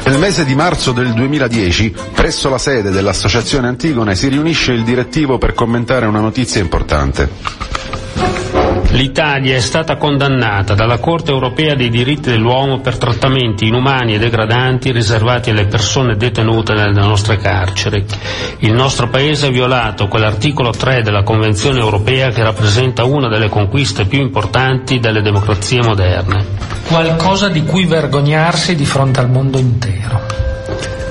Nel 0.06 0.18
mese 0.18 0.44
di 0.44 0.56
marzo 0.56 0.90
del 0.90 1.12
2010, 1.12 1.94
presso 2.14 2.48
la 2.48 2.58
sede 2.58 2.90
dell'Associazione 2.90 3.68
Antigone, 3.68 4.16
si 4.16 4.26
riunisce 4.26 4.72
il 4.72 4.82
direttivo 4.82 5.38
per 5.38 5.54
commentare 5.54 6.06
una 6.06 6.20
notizia 6.20 6.60
importante. 6.60 7.83
L'Italia 8.94 9.56
è 9.56 9.60
stata 9.60 9.96
condannata 9.96 10.74
dalla 10.74 10.98
Corte 10.98 11.32
europea 11.32 11.74
dei 11.74 11.88
diritti 11.90 12.30
dell'uomo 12.30 12.78
per 12.78 12.96
trattamenti 12.96 13.66
inumani 13.66 14.14
e 14.14 14.18
degradanti 14.18 14.92
riservati 14.92 15.50
alle 15.50 15.66
persone 15.66 16.14
detenute 16.16 16.74
nelle 16.74 16.92
nostre 17.04 17.36
carceri. 17.38 18.04
Il 18.58 18.72
nostro 18.72 19.08
Paese 19.08 19.46
ha 19.46 19.50
violato 19.50 20.06
quell'articolo 20.06 20.70
3 20.70 21.02
della 21.02 21.24
Convenzione 21.24 21.80
europea 21.80 22.30
che 22.30 22.44
rappresenta 22.44 23.02
una 23.02 23.28
delle 23.28 23.48
conquiste 23.48 24.04
più 24.04 24.20
importanti 24.20 25.00
delle 25.00 25.22
democrazie 25.22 25.82
moderne. 25.82 26.46
Qualcosa 26.86 27.48
di 27.48 27.64
cui 27.64 27.86
vergognarsi 27.86 28.76
di 28.76 28.84
fronte 28.84 29.18
al 29.18 29.28
mondo 29.28 29.58
intero. 29.58 30.43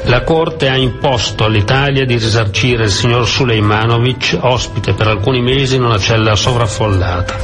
La 0.05 0.21
Corte 0.23 0.67
ha 0.67 0.75
imposto 0.75 1.45
all'Italia 1.45 2.05
di 2.05 2.17
risarcire 2.17 2.83
il 2.83 2.91
signor 2.91 3.25
Suleimanovic, 3.25 4.37
ospite 4.41 4.93
per 4.93 5.07
alcuni 5.07 5.41
mesi 5.41 5.75
in 5.75 5.83
una 5.83 5.97
cella 5.97 6.35
sovraffollata. 6.35 7.35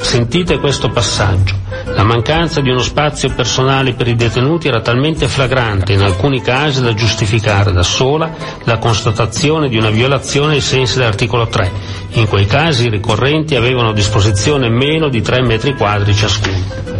Sentite 0.00 0.58
questo 0.58 0.90
passaggio. 0.90 1.54
La 1.84 2.02
mancanza 2.02 2.60
di 2.60 2.70
uno 2.70 2.82
spazio 2.82 3.32
personale 3.32 3.94
per 3.94 4.08
i 4.08 4.16
detenuti 4.16 4.66
era 4.66 4.80
talmente 4.80 5.28
flagrante 5.28 5.92
in 5.92 6.02
alcuni 6.02 6.42
casi 6.42 6.82
da 6.82 6.92
giustificare 6.92 7.72
da 7.72 7.82
sola 7.82 8.34
la 8.64 8.78
constatazione 8.78 9.68
di 9.68 9.76
una 9.76 9.90
violazione 9.90 10.54
ai 10.54 10.60
sensi 10.60 10.98
dell'articolo 10.98 11.46
3. 11.46 11.70
In 12.14 12.26
quei 12.26 12.46
casi 12.46 12.86
i 12.86 12.90
ricorrenti 12.90 13.54
avevano 13.54 13.90
a 13.90 13.94
disposizione 13.94 14.68
meno 14.68 15.08
di 15.08 15.22
3 15.22 15.42
metri 15.42 15.74
quadri 15.74 16.14
ciascuno. 16.14 16.97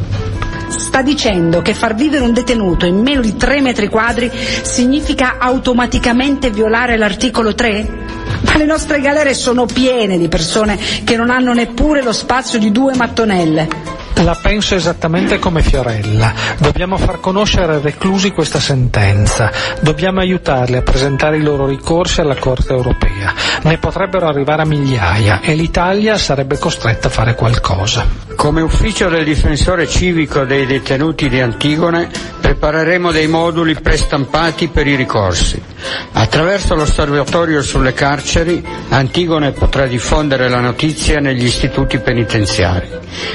Sta 0.69 1.03
dicendo 1.03 1.63
che 1.63 1.75
far 1.75 1.95
vivere 1.95 2.25
un 2.25 2.33
detenuto 2.33 2.87
in 2.87 3.01
meno 3.01 3.21
di 3.21 3.37
3 3.37 3.61
metri 3.61 3.89
quadri 3.89 4.31
significa 4.63 5.37
automaticamente 5.39 6.51
violare 6.51 6.97
l'articolo 6.97 7.55
3? 7.55 8.07
Ma 8.43 8.57
le 8.57 8.65
nostre 8.65 9.01
galere 9.01 9.35
sono 9.35 9.67
piene 9.67 10.19
di 10.19 10.29
persone 10.29 10.79
che 11.05 11.17
non 11.17 11.31
hanno 11.31 11.53
neppure 11.53 12.03
lo 12.03 12.13
spazio 12.13 12.59
di 12.59 12.71
due 12.71 12.95
mattonelle. 12.95 13.98
La 14.25 14.35
penso 14.35 14.75
esattamente 14.75 15.39
come 15.39 15.63
Fiorella. 15.63 16.33
Dobbiamo 16.59 16.97
far 16.97 17.21
conoscere 17.21 17.77
ai 17.77 17.81
reclusi 17.81 18.33
questa 18.33 18.59
sentenza. 18.59 19.51
Dobbiamo 19.81 20.19
aiutarli 20.19 20.77
a 20.77 20.83
presentare 20.83 21.37
i 21.37 21.43
loro 21.43 21.67
ricorsi 21.67 22.21
alla 22.21 22.35
Corte 22.35 22.73
europea. 22.73 23.33
Ne 23.63 23.79
potrebbero 23.79 24.27
arrivare 24.27 24.63
a 24.63 24.67
migliaia 24.67 25.41
e 25.41 25.55
l'Italia 25.55 26.19
sarebbe 26.19 26.59
costretta 26.59 27.07
a 27.07 27.11
fare 27.11 27.35
qualcosa. 27.37 28.07
Come 28.35 28.61
ufficio 28.61 29.09
del 29.09 29.25
difensore 29.25 29.87
civico 29.87 30.45
dei 30.45 30.67
detenuti 30.67 31.29
di 31.29 31.41
Antigone 31.41 32.09
prepareremo 32.41 33.13
dei 33.13 33.29
moduli 33.29 33.75
prestampati 33.75 34.69
per 34.69 34.87
i 34.87 34.97
ricorsi. 34.97 35.61
Attraverso 36.13 36.75
l'osservatorio 36.75 37.63
sulle 37.63 37.93
carceri 37.93 38.65
Antigone 38.89 39.53
potrà 39.53 39.87
diffondere 39.87 40.49
la 40.49 40.61
notizia 40.61 41.21
negli 41.21 41.45
istituti 41.45 41.99
penitenziari, 41.99 42.89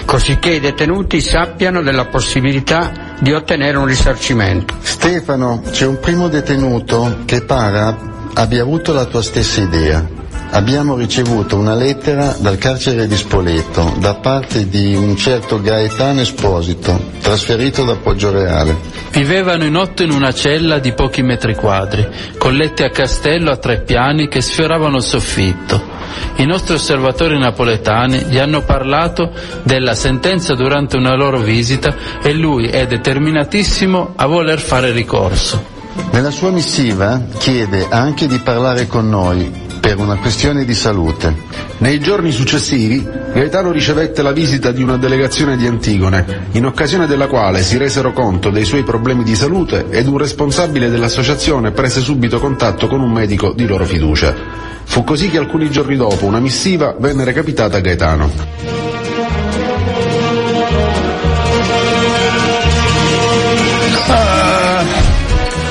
cosicché 0.05 0.51
i 0.51 0.59
detenuti 0.73 1.21
sappiano 1.21 1.83
della 1.83 2.05
possibilità 2.05 3.15
di 3.19 3.31
ottenere 3.31 3.77
un 3.77 3.85
risarcimento. 3.85 4.75
Stefano, 4.81 5.61
c'è 5.69 5.85
un 5.85 5.99
primo 5.99 6.27
detenuto 6.27 7.19
che 7.25 7.43
pare 7.43 7.95
abbia 8.33 8.63
avuto 8.63 8.91
la 8.91 9.05
tua 9.05 9.21
stessa 9.21 9.61
idea. 9.61 10.21
Abbiamo 10.49 10.95
ricevuto 10.95 11.57
una 11.57 11.75
lettera 11.75 12.35
dal 12.39 12.57
carcere 12.57 13.07
di 13.07 13.15
Spoleto 13.15 13.93
da 13.99 14.15
parte 14.15 14.67
di 14.67 14.95
un 14.95 15.15
certo 15.15 15.61
Gaetano 15.61 16.21
Esposito, 16.21 16.99
trasferito 17.21 17.83
da 17.85 17.95
Poggioreale. 17.95 18.75
Vivevano 19.11 19.65
in 19.65 19.75
otto 19.75 20.03
in 20.03 20.11
una 20.11 20.31
cella 20.31 20.79
di 20.79 20.93
pochi 20.93 21.21
metri 21.21 21.55
quadri, 21.55 22.07
con 22.37 22.53
letti 22.53 22.83
a 22.83 22.89
castello 22.89 23.51
a 23.51 23.57
tre 23.57 23.81
piani 23.81 24.27
che 24.27 24.41
sfioravano 24.41 24.97
il 24.97 25.03
soffitto. 25.03 26.01
I 26.35 26.45
nostri 26.45 26.75
osservatori 26.75 27.37
napoletani 27.37 28.25
gli 28.29 28.37
hanno 28.37 28.63
parlato 28.63 29.31
della 29.63 29.95
sentenza 29.95 30.53
durante 30.55 30.97
una 30.97 31.15
loro 31.15 31.39
visita 31.39 31.95
e 32.21 32.33
lui 32.33 32.67
è 32.67 32.85
determinatissimo 32.87 34.13
a 34.15 34.25
voler 34.25 34.59
fare 34.59 34.91
ricorso. 34.91 35.71
Nella 36.11 36.31
sua 36.31 36.51
missiva 36.51 37.21
chiede 37.37 37.87
anche 37.89 38.27
di 38.27 38.39
parlare 38.39 38.87
con 38.87 39.09
noi 39.09 39.61
per 39.79 39.97
una 39.97 40.15
questione 40.15 40.63
di 40.63 40.73
salute. 40.73 41.35
Nei 41.79 41.99
giorni 41.99 42.31
successivi 42.31 43.05
Gaetano 43.33 43.71
ricevette 43.71 44.21
la 44.21 44.31
visita 44.31 44.71
di 44.71 44.81
una 44.81 44.95
delegazione 44.95 45.57
di 45.57 45.67
Antigone, 45.67 46.47
in 46.51 46.65
occasione 46.65 47.05
della 47.05 47.27
quale 47.27 47.61
si 47.61 47.77
resero 47.77 48.13
conto 48.13 48.49
dei 48.49 48.63
suoi 48.63 48.83
problemi 48.83 49.23
di 49.23 49.35
salute 49.35 49.87
ed 49.89 50.07
un 50.07 50.17
responsabile 50.17 50.89
dell'associazione 50.89 51.71
prese 51.71 51.99
subito 51.99 52.39
contatto 52.39 52.87
con 52.87 53.01
un 53.01 53.11
medico 53.11 53.51
di 53.53 53.65
loro 53.67 53.85
fiducia. 53.85 54.72
Fu 54.85 55.03
così 55.03 55.29
che 55.29 55.37
alcuni 55.37 55.69
giorni 55.69 55.95
dopo 55.95 56.25
una 56.25 56.39
missiva 56.39 56.95
venne 56.97 57.23
recapitata 57.23 57.77
a 57.77 57.79
Gaetano. 57.79 58.31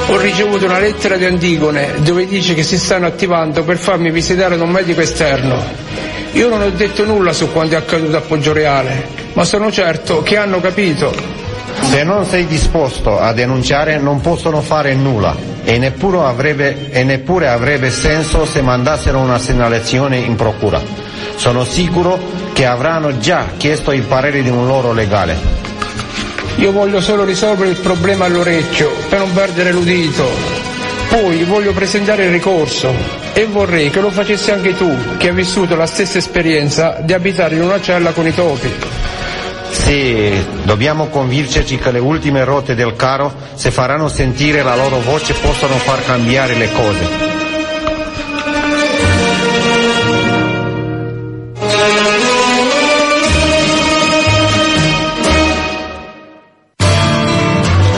Ho 0.09 0.19
ricevuto 0.19 0.67
una 0.67 0.79
lettera 0.79 1.17
di 1.17 1.25
Antigone 1.25 1.95
dove 1.99 2.27
dice 2.27 2.55
che 2.55 2.63
si 2.63 2.77
stanno 2.77 3.07
attivando 3.07 3.65
per 3.65 3.79
farmi 3.79 4.11
visitare 4.11 4.57
da 4.59 4.65
un 4.65 4.71
medico 4.71 5.01
esterno. 5.01 5.63
Io 6.33 6.49
non 6.49 6.61
ho 6.61 6.71
detto 6.71 7.05
nulla 7.05 7.33
su 7.33 7.51
quanto 7.51 7.75
è 7.75 7.79
accaduto 7.79 8.17
a 8.17 8.21
Poggioreale, 8.21 9.07
ma 9.35 9.45
sono 9.45 9.71
certo 9.71 10.23
che 10.23 10.37
hanno 10.37 10.61
capito. 10.61 11.42
Se 11.83 12.05
non 12.05 12.25
sei 12.25 12.47
disposto 12.47 13.19
a 13.19 13.33
denunciare 13.33 13.99
non 13.99 14.21
possono 14.21 14.61
fare 14.61 14.95
nulla 14.95 15.37
e 15.65 15.79
neppure 15.79 16.19
avrebbe, 16.19 16.91
e 16.91 17.05
neppure 17.05 17.49
avrebbe 17.49 17.91
senso 17.91 18.45
se 18.45 18.63
mandassero 18.63 19.19
una 19.19 19.39
segnalazione 19.39 20.17
in 20.19 20.35
procura. 20.37 20.81
Sono 21.37 21.65
sicuro 21.65 22.19
che 22.53 22.67
avranno 22.67 23.19
già 23.19 23.47
chiesto 23.57 23.93
il 23.93 24.03
parere 24.03 24.43
di 24.43 24.49
un 24.49 24.67
loro 24.67 24.93
legale. 24.93 25.37
Io 26.57 26.73
voglio 26.73 27.01
solo 27.01 27.25
risolvere 27.25 27.71
il 27.71 27.79
problema 27.79 28.27
all'orecchio 28.27 28.91
per 29.09 29.21
non 29.21 29.33
perdere 29.33 29.73
l'udito. 29.73 30.29
Poi 31.09 31.45
voglio 31.45 31.73
presentare 31.73 32.25
il 32.25 32.31
ricorso. 32.31 32.95
E 33.35 33.47
vorrei 33.47 33.91
che 33.91 34.01
lo 34.01 34.11
facessi 34.11 34.51
anche 34.51 34.77
tu, 34.77 34.95
che 35.17 35.29
hai 35.29 35.35
vissuto 35.35 35.75
la 35.75 35.87
stessa 35.87 36.19
esperienza 36.19 36.99
di 37.03 37.13
abitare 37.13 37.57
in 37.57 37.63
una 37.63 37.81
cella 37.81 38.13
con 38.13 38.27
i 38.27 38.35
topi. 38.35 38.71
Sì, 39.73 40.45
dobbiamo 40.65 41.09
convincerci 41.09 41.77
che 41.79 41.91
le 41.91 41.99
ultime 41.99 42.45
rotte 42.45 42.75
del 42.75 42.95
carro, 42.95 43.33
se 43.55 43.71
faranno 43.71 44.09
sentire 44.09 44.63
la 44.63 44.77
loro 44.77 45.01
voce, 45.01 45.33
possono 45.35 45.75
far 45.77 46.05
cambiare 46.05 46.55
le 46.55 46.71
cose. 46.73 47.31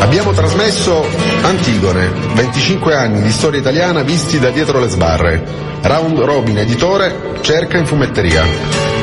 Abbiamo 0.00 0.32
trasmesso 0.32 1.04
Antigone, 1.42 2.08
25 2.34 2.94
anni 2.94 3.20
di 3.20 3.30
storia 3.30 3.60
italiana 3.60 4.02
visti 4.02 4.38
da 4.38 4.50
dietro 4.50 4.78
le 4.78 4.88
sbarre. 4.88 5.42
Round 5.82 6.18
Robin 6.20 6.56
editore, 6.56 7.38
cerca 7.42 7.76
in 7.76 7.84
fumetteria. 7.84 8.93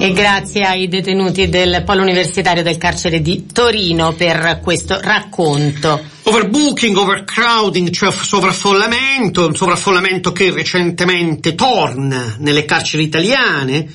E 0.00 0.12
grazie 0.12 0.62
ai 0.62 0.86
detenuti 0.86 1.48
del 1.48 1.82
polo 1.84 2.02
universitario 2.02 2.62
del 2.62 2.78
carcere 2.78 3.20
di 3.20 3.46
Torino 3.52 4.12
per 4.12 4.60
questo 4.62 5.00
racconto. 5.00 6.00
Overbooking, 6.22 6.96
overcrowding, 6.96 7.90
cioè 7.90 8.12
sovraffollamento, 8.12 9.44
un 9.44 9.56
sovraffollamento 9.56 10.30
che 10.30 10.52
recentemente 10.52 11.56
torna 11.56 12.36
nelle 12.38 12.64
carceri 12.64 13.02
italiane. 13.02 13.88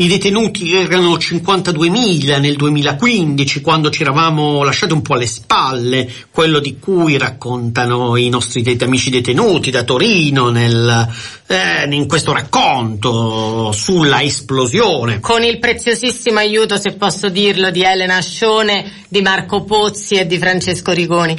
I 0.00 0.06
detenuti 0.06 0.72
erano 0.74 1.16
52.000 1.16 2.38
nel 2.38 2.54
2015, 2.54 3.60
quando 3.60 3.90
ci 3.90 4.02
eravamo 4.02 4.62
lasciati 4.62 4.92
un 4.92 5.02
po' 5.02 5.14
alle 5.14 5.26
spalle, 5.26 6.08
quello 6.30 6.60
di 6.60 6.78
cui 6.78 7.18
raccontano 7.18 8.14
i 8.14 8.28
nostri 8.28 8.62
det- 8.62 8.80
amici 8.84 9.10
detenuti 9.10 9.72
da 9.72 9.82
Torino 9.82 10.50
nel, 10.50 11.08
eh, 11.48 11.88
in 11.90 12.06
questo 12.06 12.32
racconto 12.32 13.72
sulla 13.72 14.22
esplosione. 14.22 15.18
Con 15.18 15.42
il 15.42 15.58
preziosissimo 15.58 16.38
aiuto, 16.38 16.76
se 16.76 16.92
posso 16.92 17.28
dirlo, 17.28 17.72
di 17.72 17.82
Elena 17.82 18.18
Ascione, 18.18 18.88
di 19.08 19.20
Marco 19.20 19.64
Pozzi 19.64 20.14
e 20.14 20.26
di 20.26 20.38
Francesco 20.38 20.92
Rigoni. 20.92 21.36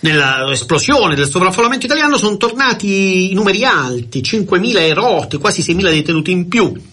Nell'esplosione 0.00 1.14
del 1.14 1.30
sovraffollamento 1.30 1.86
italiano 1.86 2.18
sono 2.18 2.36
tornati 2.36 3.30
i 3.30 3.32
numeri 3.32 3.64
alti, 3.64 4.20
5.000 4.20 4.80
erotti, 4.80 5.38
quasi 5.38 5.62
6.000 5.62 5.88
detenuti 5.88 6.30
in 6.30 6.46
più. 6.48 6.90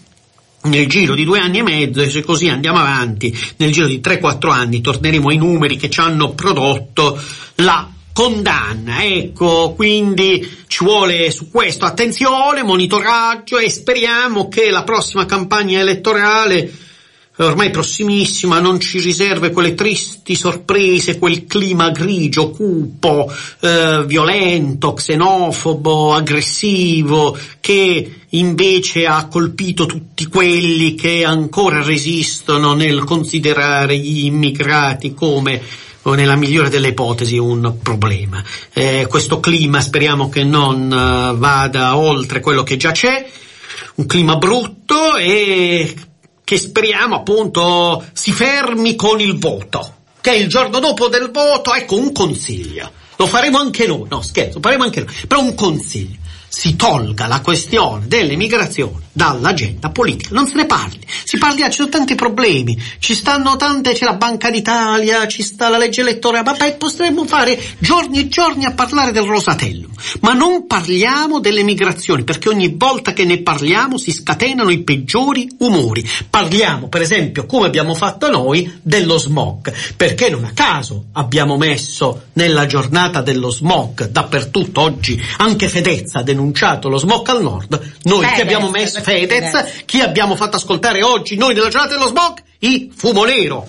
Nel 0.62 0.86
giro 0.88 1.14
di 1.14 1.24
due 1.24 1.38
anni 1.38 1.58
e 1.58 1.62
mezzo, 1.62 2.02
e 2.02 2.10
se 2.10 2.22
così 2.22 2.48
andiamo 2.48 2.78
avanti, 2.78 3.36
nel 3.56 3.72
giro 3.72 3.86
di 3.86 4.00
3-4 4.00 4.50
anni 4.50 4.82
torneremo 4.82 5.28
ai 5.28 5.38
numeri 5.38 5.76
che 5.76 5.88
ci 5.88 6.00
hanno 6.00 6.32
prodotto 6.32 7.18
la 7.56 7.88
condanna. 8.12 9.02
Ecco, 9.02 9.72
quindi 9.74 10.58
ci 10.66 10.84
vuole 10.84 11.30
su 11.30 11.50
questo 11.50 11.86
attenzione, 11.86 12.62
monitoraggio 12.62 13.58
e 13.58 13.70
speriamo 13.70 14.48
che 14.48 14.70
la 14.70 14.82
prossima 14.82 15.24
campagna 15.24 15.80
elettorale 15.80 16.70
ormai 17.46 17.70
prossimissima 17.70 18.60
non 18.60 18.80
ci 18.80 19.00
riserve 19.00 19.50
quelle 19.50 19.74
tristi 19.74 20.34
sorprese, 20.34 21.18
quel 21.18 21.46
clima 21.46 21.90
grigio, 21.90 22.50
cupo, 22.50 23.32
eh, 23.60 24.04
violento, 24.06 24.92
xenofobo, 24.92 26.14
aggressivo, 26.14 27.36
che 27.60 28.20
invece 28.28 29.06
ha 29.06 29.26
colpito 29.26 29.86
tutti 29.86 30.26
quelli 30.26 30.94
che 30.94 31.24
ancora 31.24 31.82
resistono 31.82 32.74
nel 32.74 33.04
considerare 33.04 33.96
gli 33.96 34.24
immigrati 34.24 35.14
come 35.14 35.88
o 36.02 36.14
nella 36.14 36.36
migliore 36.36 36.70
delle 36.70 36.88
ipotesi 36.88 37.36
un 37.36 37.76
problema. 37.82 38.42
Eh, 38.72 39.06
questo 39.08 39.40
clima 39.40 39.80
speriamo 39.80 40.28
che 40.28 40.44
non 40.44 40.90
eh, 40.90 41.36
vada 41.36 41.96
oltre 41.96 42.40
quello 42.40 42.62
che 42.62 42.76
già 42.76 42.92
c'è, 42.92 43.28
un 43.96 44.06
clima 44.06 44.36
brutto 44.36 45.16
e 45.16 45.94
che 46.50 46.58
speriamo 46.58 47.14
appunto 47.14 48.04
si 48.12 48.32
fermi 48.32 48.96
con 48.96 49.20
il 49.20 49.38
voto. 49.38 49.98
Che 50.20 50.34
il 50.34 50.48
giorno 50.48 50.80
dopo 50.80 51.06
del 51.06 51.30
voto, 51.30 51.72
ecco 51.72 51.96
un 51.96 52.10
consiglio. 52.10 52.90
Lo 53.14 53.28
faremo 53.28 53.58
anche 53.58 53.86
noi, 53.86 54.08
no 54.10 54.20
scherzo, 54.20 54.54
lo 54.54 54.60
faremo 54.60 54.82
anche 54.82 55.04
noi, 55.04 55.14
però 55.28 55.42
un 55.42 55.54
consiglio. 55.54 56.18
Si 56.48 56.74
tolga 56.74 57.28
la 57.28 57.40
questione 57.40 58.08
dell'emigrazione 58.08 59.09
dall'agenda 59.20 59.90
politica, 59.90 60.30
non 60.32 60.48
se 60.48 60.54
ne 60.54 60.64
parli, 60.64 60.98
si 61.24 61.36
parli, 61.36 61.60
ci 61.64 61.72
sono 61.72 61.90
tanti 61.90 62.14
problemi, 62.14 62.80
ci 63.00 63.14
stanno 63.14 63.56
tante, 63.56 63.92
c'è 63.92 64.06
la 64.06 64.14
Banca 64.14 64.50
d'Italia, 64.50 65.28
ci 65.28 65.42
sta 65.42 65.68
la 65.68 65.76
legge 65.76 66.00
elettorale, 66.00 66.42
vabbè, 66.42 66.76
potremmo 66.76 67.26
fare 67.26 67.60
giorni 67.78 68.20
e 68.20 68.28
giorni 68.28 68.64
a 68.64 68.72
parlare 68.72 69.12
del 69.12 69.24
Rosatellum, 69.24 69.92
ma 70.20 70.32
non 70.32 70.66
parliamo 70.66 71.38
delle 71.38 71.62
migrazioni, 71.62 72.24
perché 72.24 72.48
ogni 72.48 72.74
volta 72.78 73.12
che 73.12 73.26
ne 73.26 73.42
parliamo 73.42 73.98
si 73.98 74.10
scatenano 74.10 74.70
i 74.70 74.82
peggiori 74.84 75.46
umori. 75.58 76.08
Parliamo, 76.30 76.88
per 76.88 77.02
esempio, 77.02 77.44
come 77.44 77.66
abbiamo 77.66 77.92
fatto 77.92 78.30
noi, 78.30 78.78
dello 78.80 79.18
smog, 79.18 79.70
perché 79.96 80.30
non 80.30 80.44
a 80.44 80.52
caso 80.54 81.08
abbiamo 81.12 81.58
messo 81.58 82.28
nella 82.34 82.64
giornata 82.64 83.20
dello 83.20 83.50
smog 83.50 84.08
dappertutto 84.08 84.80
oggi, 84.80 85.22
anche 85.36 85.68
Fedezza 85.68 86.20
ha 86.20 86.22
denunciato 86.22 86.88
lo 86.88 86.96
smog 86.96 87.28
al 87.28 87.42
nord, 87.42 87.78
noi 88.04 88.20
che 88.20 88.28
Fedez, 88.28 88.40
abbiamo 88.40 88.70
messo 88.70 89.08
Fedez, 89.18 89.50
Fedez? 89.50 89.82
chi 89.84 90.00
abbiamo 90.00 90.36
fatto 90.36 90.56
ascoltare 90.56 91.02
oggi 91.02 91.36
noi 91.36 91.54
nella 91.54 91.68
giornata 91.68 91.94
dello 91.94 92.08
smog? 92.08 92.38
I 92.60 92.92
Fumo 92.94 93.24
Nero. 93.24 93.68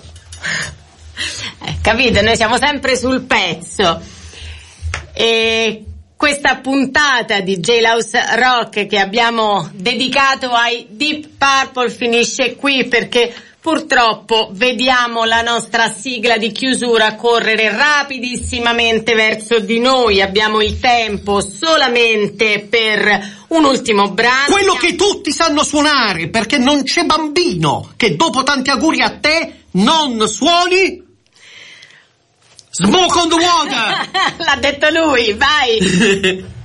Eh, 1.64 1.76
capite? 1.80 2.22
Noi 2.22 2.36
siamo 2.36 2.58
sempre 2.58 2.96
sul 2.96 3.22
pezzo. 3.22 4.00
E 5.12 5.84
questa 6.16 6.56
puntata 6.56 7.40
di 7.40 7.58
Jailhouse 7.58 8.36
Rock 8.36 8.86
che 8.86 8.98
abbiamo 8.98 9.68
dedicato 9.74 10.50
ai 10.50 10.86
Deep 10.90 11.30
Purple 11.36 11.90
finisce 11.90 12.54
qui 12.54 12.84
perché 12.86 13.34
purtroppo 13.62 14.48
vediamo 14.50 15.22
la 15.24 15.40
nostra 15.40 15.88
sigla 15.88 16.36
di 16.36 16.50
chiusura 16.50 17.14
correre 17.14 17.70
rapidissimamente 17.70 19.14
verso 19.14 19.60
di 19.60 19.78
noi. 19.78 20.20
Abbiamo 20.20 20.60
il 20.60 20.80
tempo 20.80 21.40
solamente 21.40 22.66
per 22.68 23.44
un 23.48 23.64
ultimo 23.64 24.10
brano. 24.10 24.50
Quello 24.50 24.74
che 24.74 24.96
tutti 24.96 25.30
sanno 25.30 25.62
suonare, 25.62 26.28
perché 26.28 26.58
non 26.58 26.82
c'è 26.82 27.04
bambino 27.04 27.92
che 27.96 28.16
dopo 28.16 28.42
tanti 28.42 28.70
auguri 28.70 29.00
a 29.00 29.18
te 29.20 29.60
non 29.72 30.28
suoni 30.28 31.10
Smoke 32.74 33.18
on 33.18 33.28
the 33.28 33.34
water! 33.34 34.08
L'ha 34.44 34.56
detto 34.56 34.88
lui, 34.88 35.34
vai! 35.34 36.44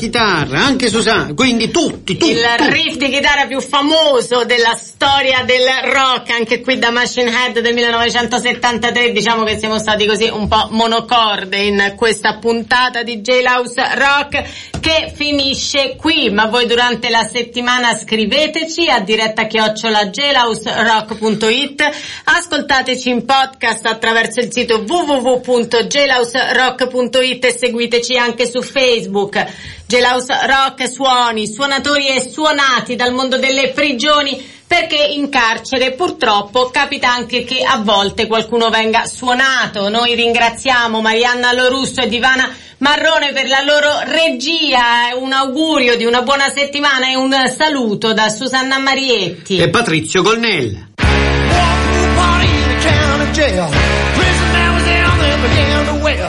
chitarra, 0.00 0.64
anche 0.64 0.88
Susanna, 0.88 1.34
quindi 1.34 1.70
tutti, 1.70 2.16
tutti. 2.16 2.32
Il 2.32 2.42
tutti. 2.56 2.70
riff 2.70 2.96
di 2.96 3.10
chitarra 3.10 3.44
più 3.44 3.60
famoso 3.60 4.44
della 4.44 4.74
storia 4.74 5.42
del 5.44 5.66
rock, 5.92 6.30
anche 6.30 6.62
qui 6.62 6.78
da 6.78 6.88
Machine 6.90 7.30
Head 7.30 7.60
del 7.60 7.74
1973, 7.74 9.12
diciamo 9.12 9.44
che 9.44 9.58
siamo 9.58 9.78
stati 9.78 10.06
così 10.06 10.26
un 10.32 10.48
po' 10.48 10.68
monocorde 10.70 11.58
in 11.58 11.92
questa 11.96 12.38
puntata 12.38 13.02
di 13.02 13.20
Jailhouse 13.20 13.94
Rock 13.94 14.42
che 14.80 15.12
finisce 15.14 15.96
qui, 15.96 16.30
ma 16.30 16.46
voi 16.46 16.64
durante 16.66 17.10
la 17.10 17.28
settimana 17.30 17.94
scriveteci 17.94 18.88
a 18.88 19.00
diretta 19.00 19.46
chiocciola 19.46 20.06
jailhouserock.it, 20.06 21.90
ascoltateci 22.24 23.10
in 23.10 23.26
podcast 23.26 23.84
attraverso 23.84 24.40
il 24.40 24.50
sito 24.50 24.82
www.jailhouserock.it 24.88 27.44
e 27.44 27.52
seguiteci 27.52 28.16
anche 28.16 28.46
su 28.46 28.62
Facebook. 28.62 29.78
Jailhouse 29.90 30.46
Rock 30.46 30.88
suoni, 30.88 31.48
suonatori 31.48 32.06
e 32.06 32.30
suonati 32.30 32.94
dal 32.94 33.12
mondo 33.12 33.38
delle 33.38 33.70
prigioni 33.70 34.40
perché 34.64 34.94
in 34.94 35.28
carcere 35.28 35.94
purtroppo 35.94 36.70
capita 36.70 37.10
anche 37.10 37.42
che 37.42 37.64
a 37.64 37.78
volte 37.78 38.28
qualcuno 38.28 38.70
venga 38.70 39.04
suonato. 39.06 39.88
Noi 39.88 40.14
ringraziamo 40.14 41.00
Marianna 41.00 41.52
Lorusso 41.52 42.02
e 42.02 42.08
Divana 42.08 42.48
Marrone 42.78 43.32
per 43.32 43.48
la 43.48 43.62
loro 43.64 44.02
regia, 44.04 45.16
un 45.18 45.32
augurio 45.32 45.96
di 45.96 46.04
una 46.04 46.22
buona 46.22 46.48
settimana 46.50 47.10
e 47.10 47.16
un 47.16 47.34
saluto 47.52 48.12
da 48.12 48.28
Susanna 48.28 48.78
Marietti. 48.78 49.58
E 49.58 49.70
Patrizio 49.70 50.22
Colnella. 50.22 50.86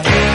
Party 0.02 0.31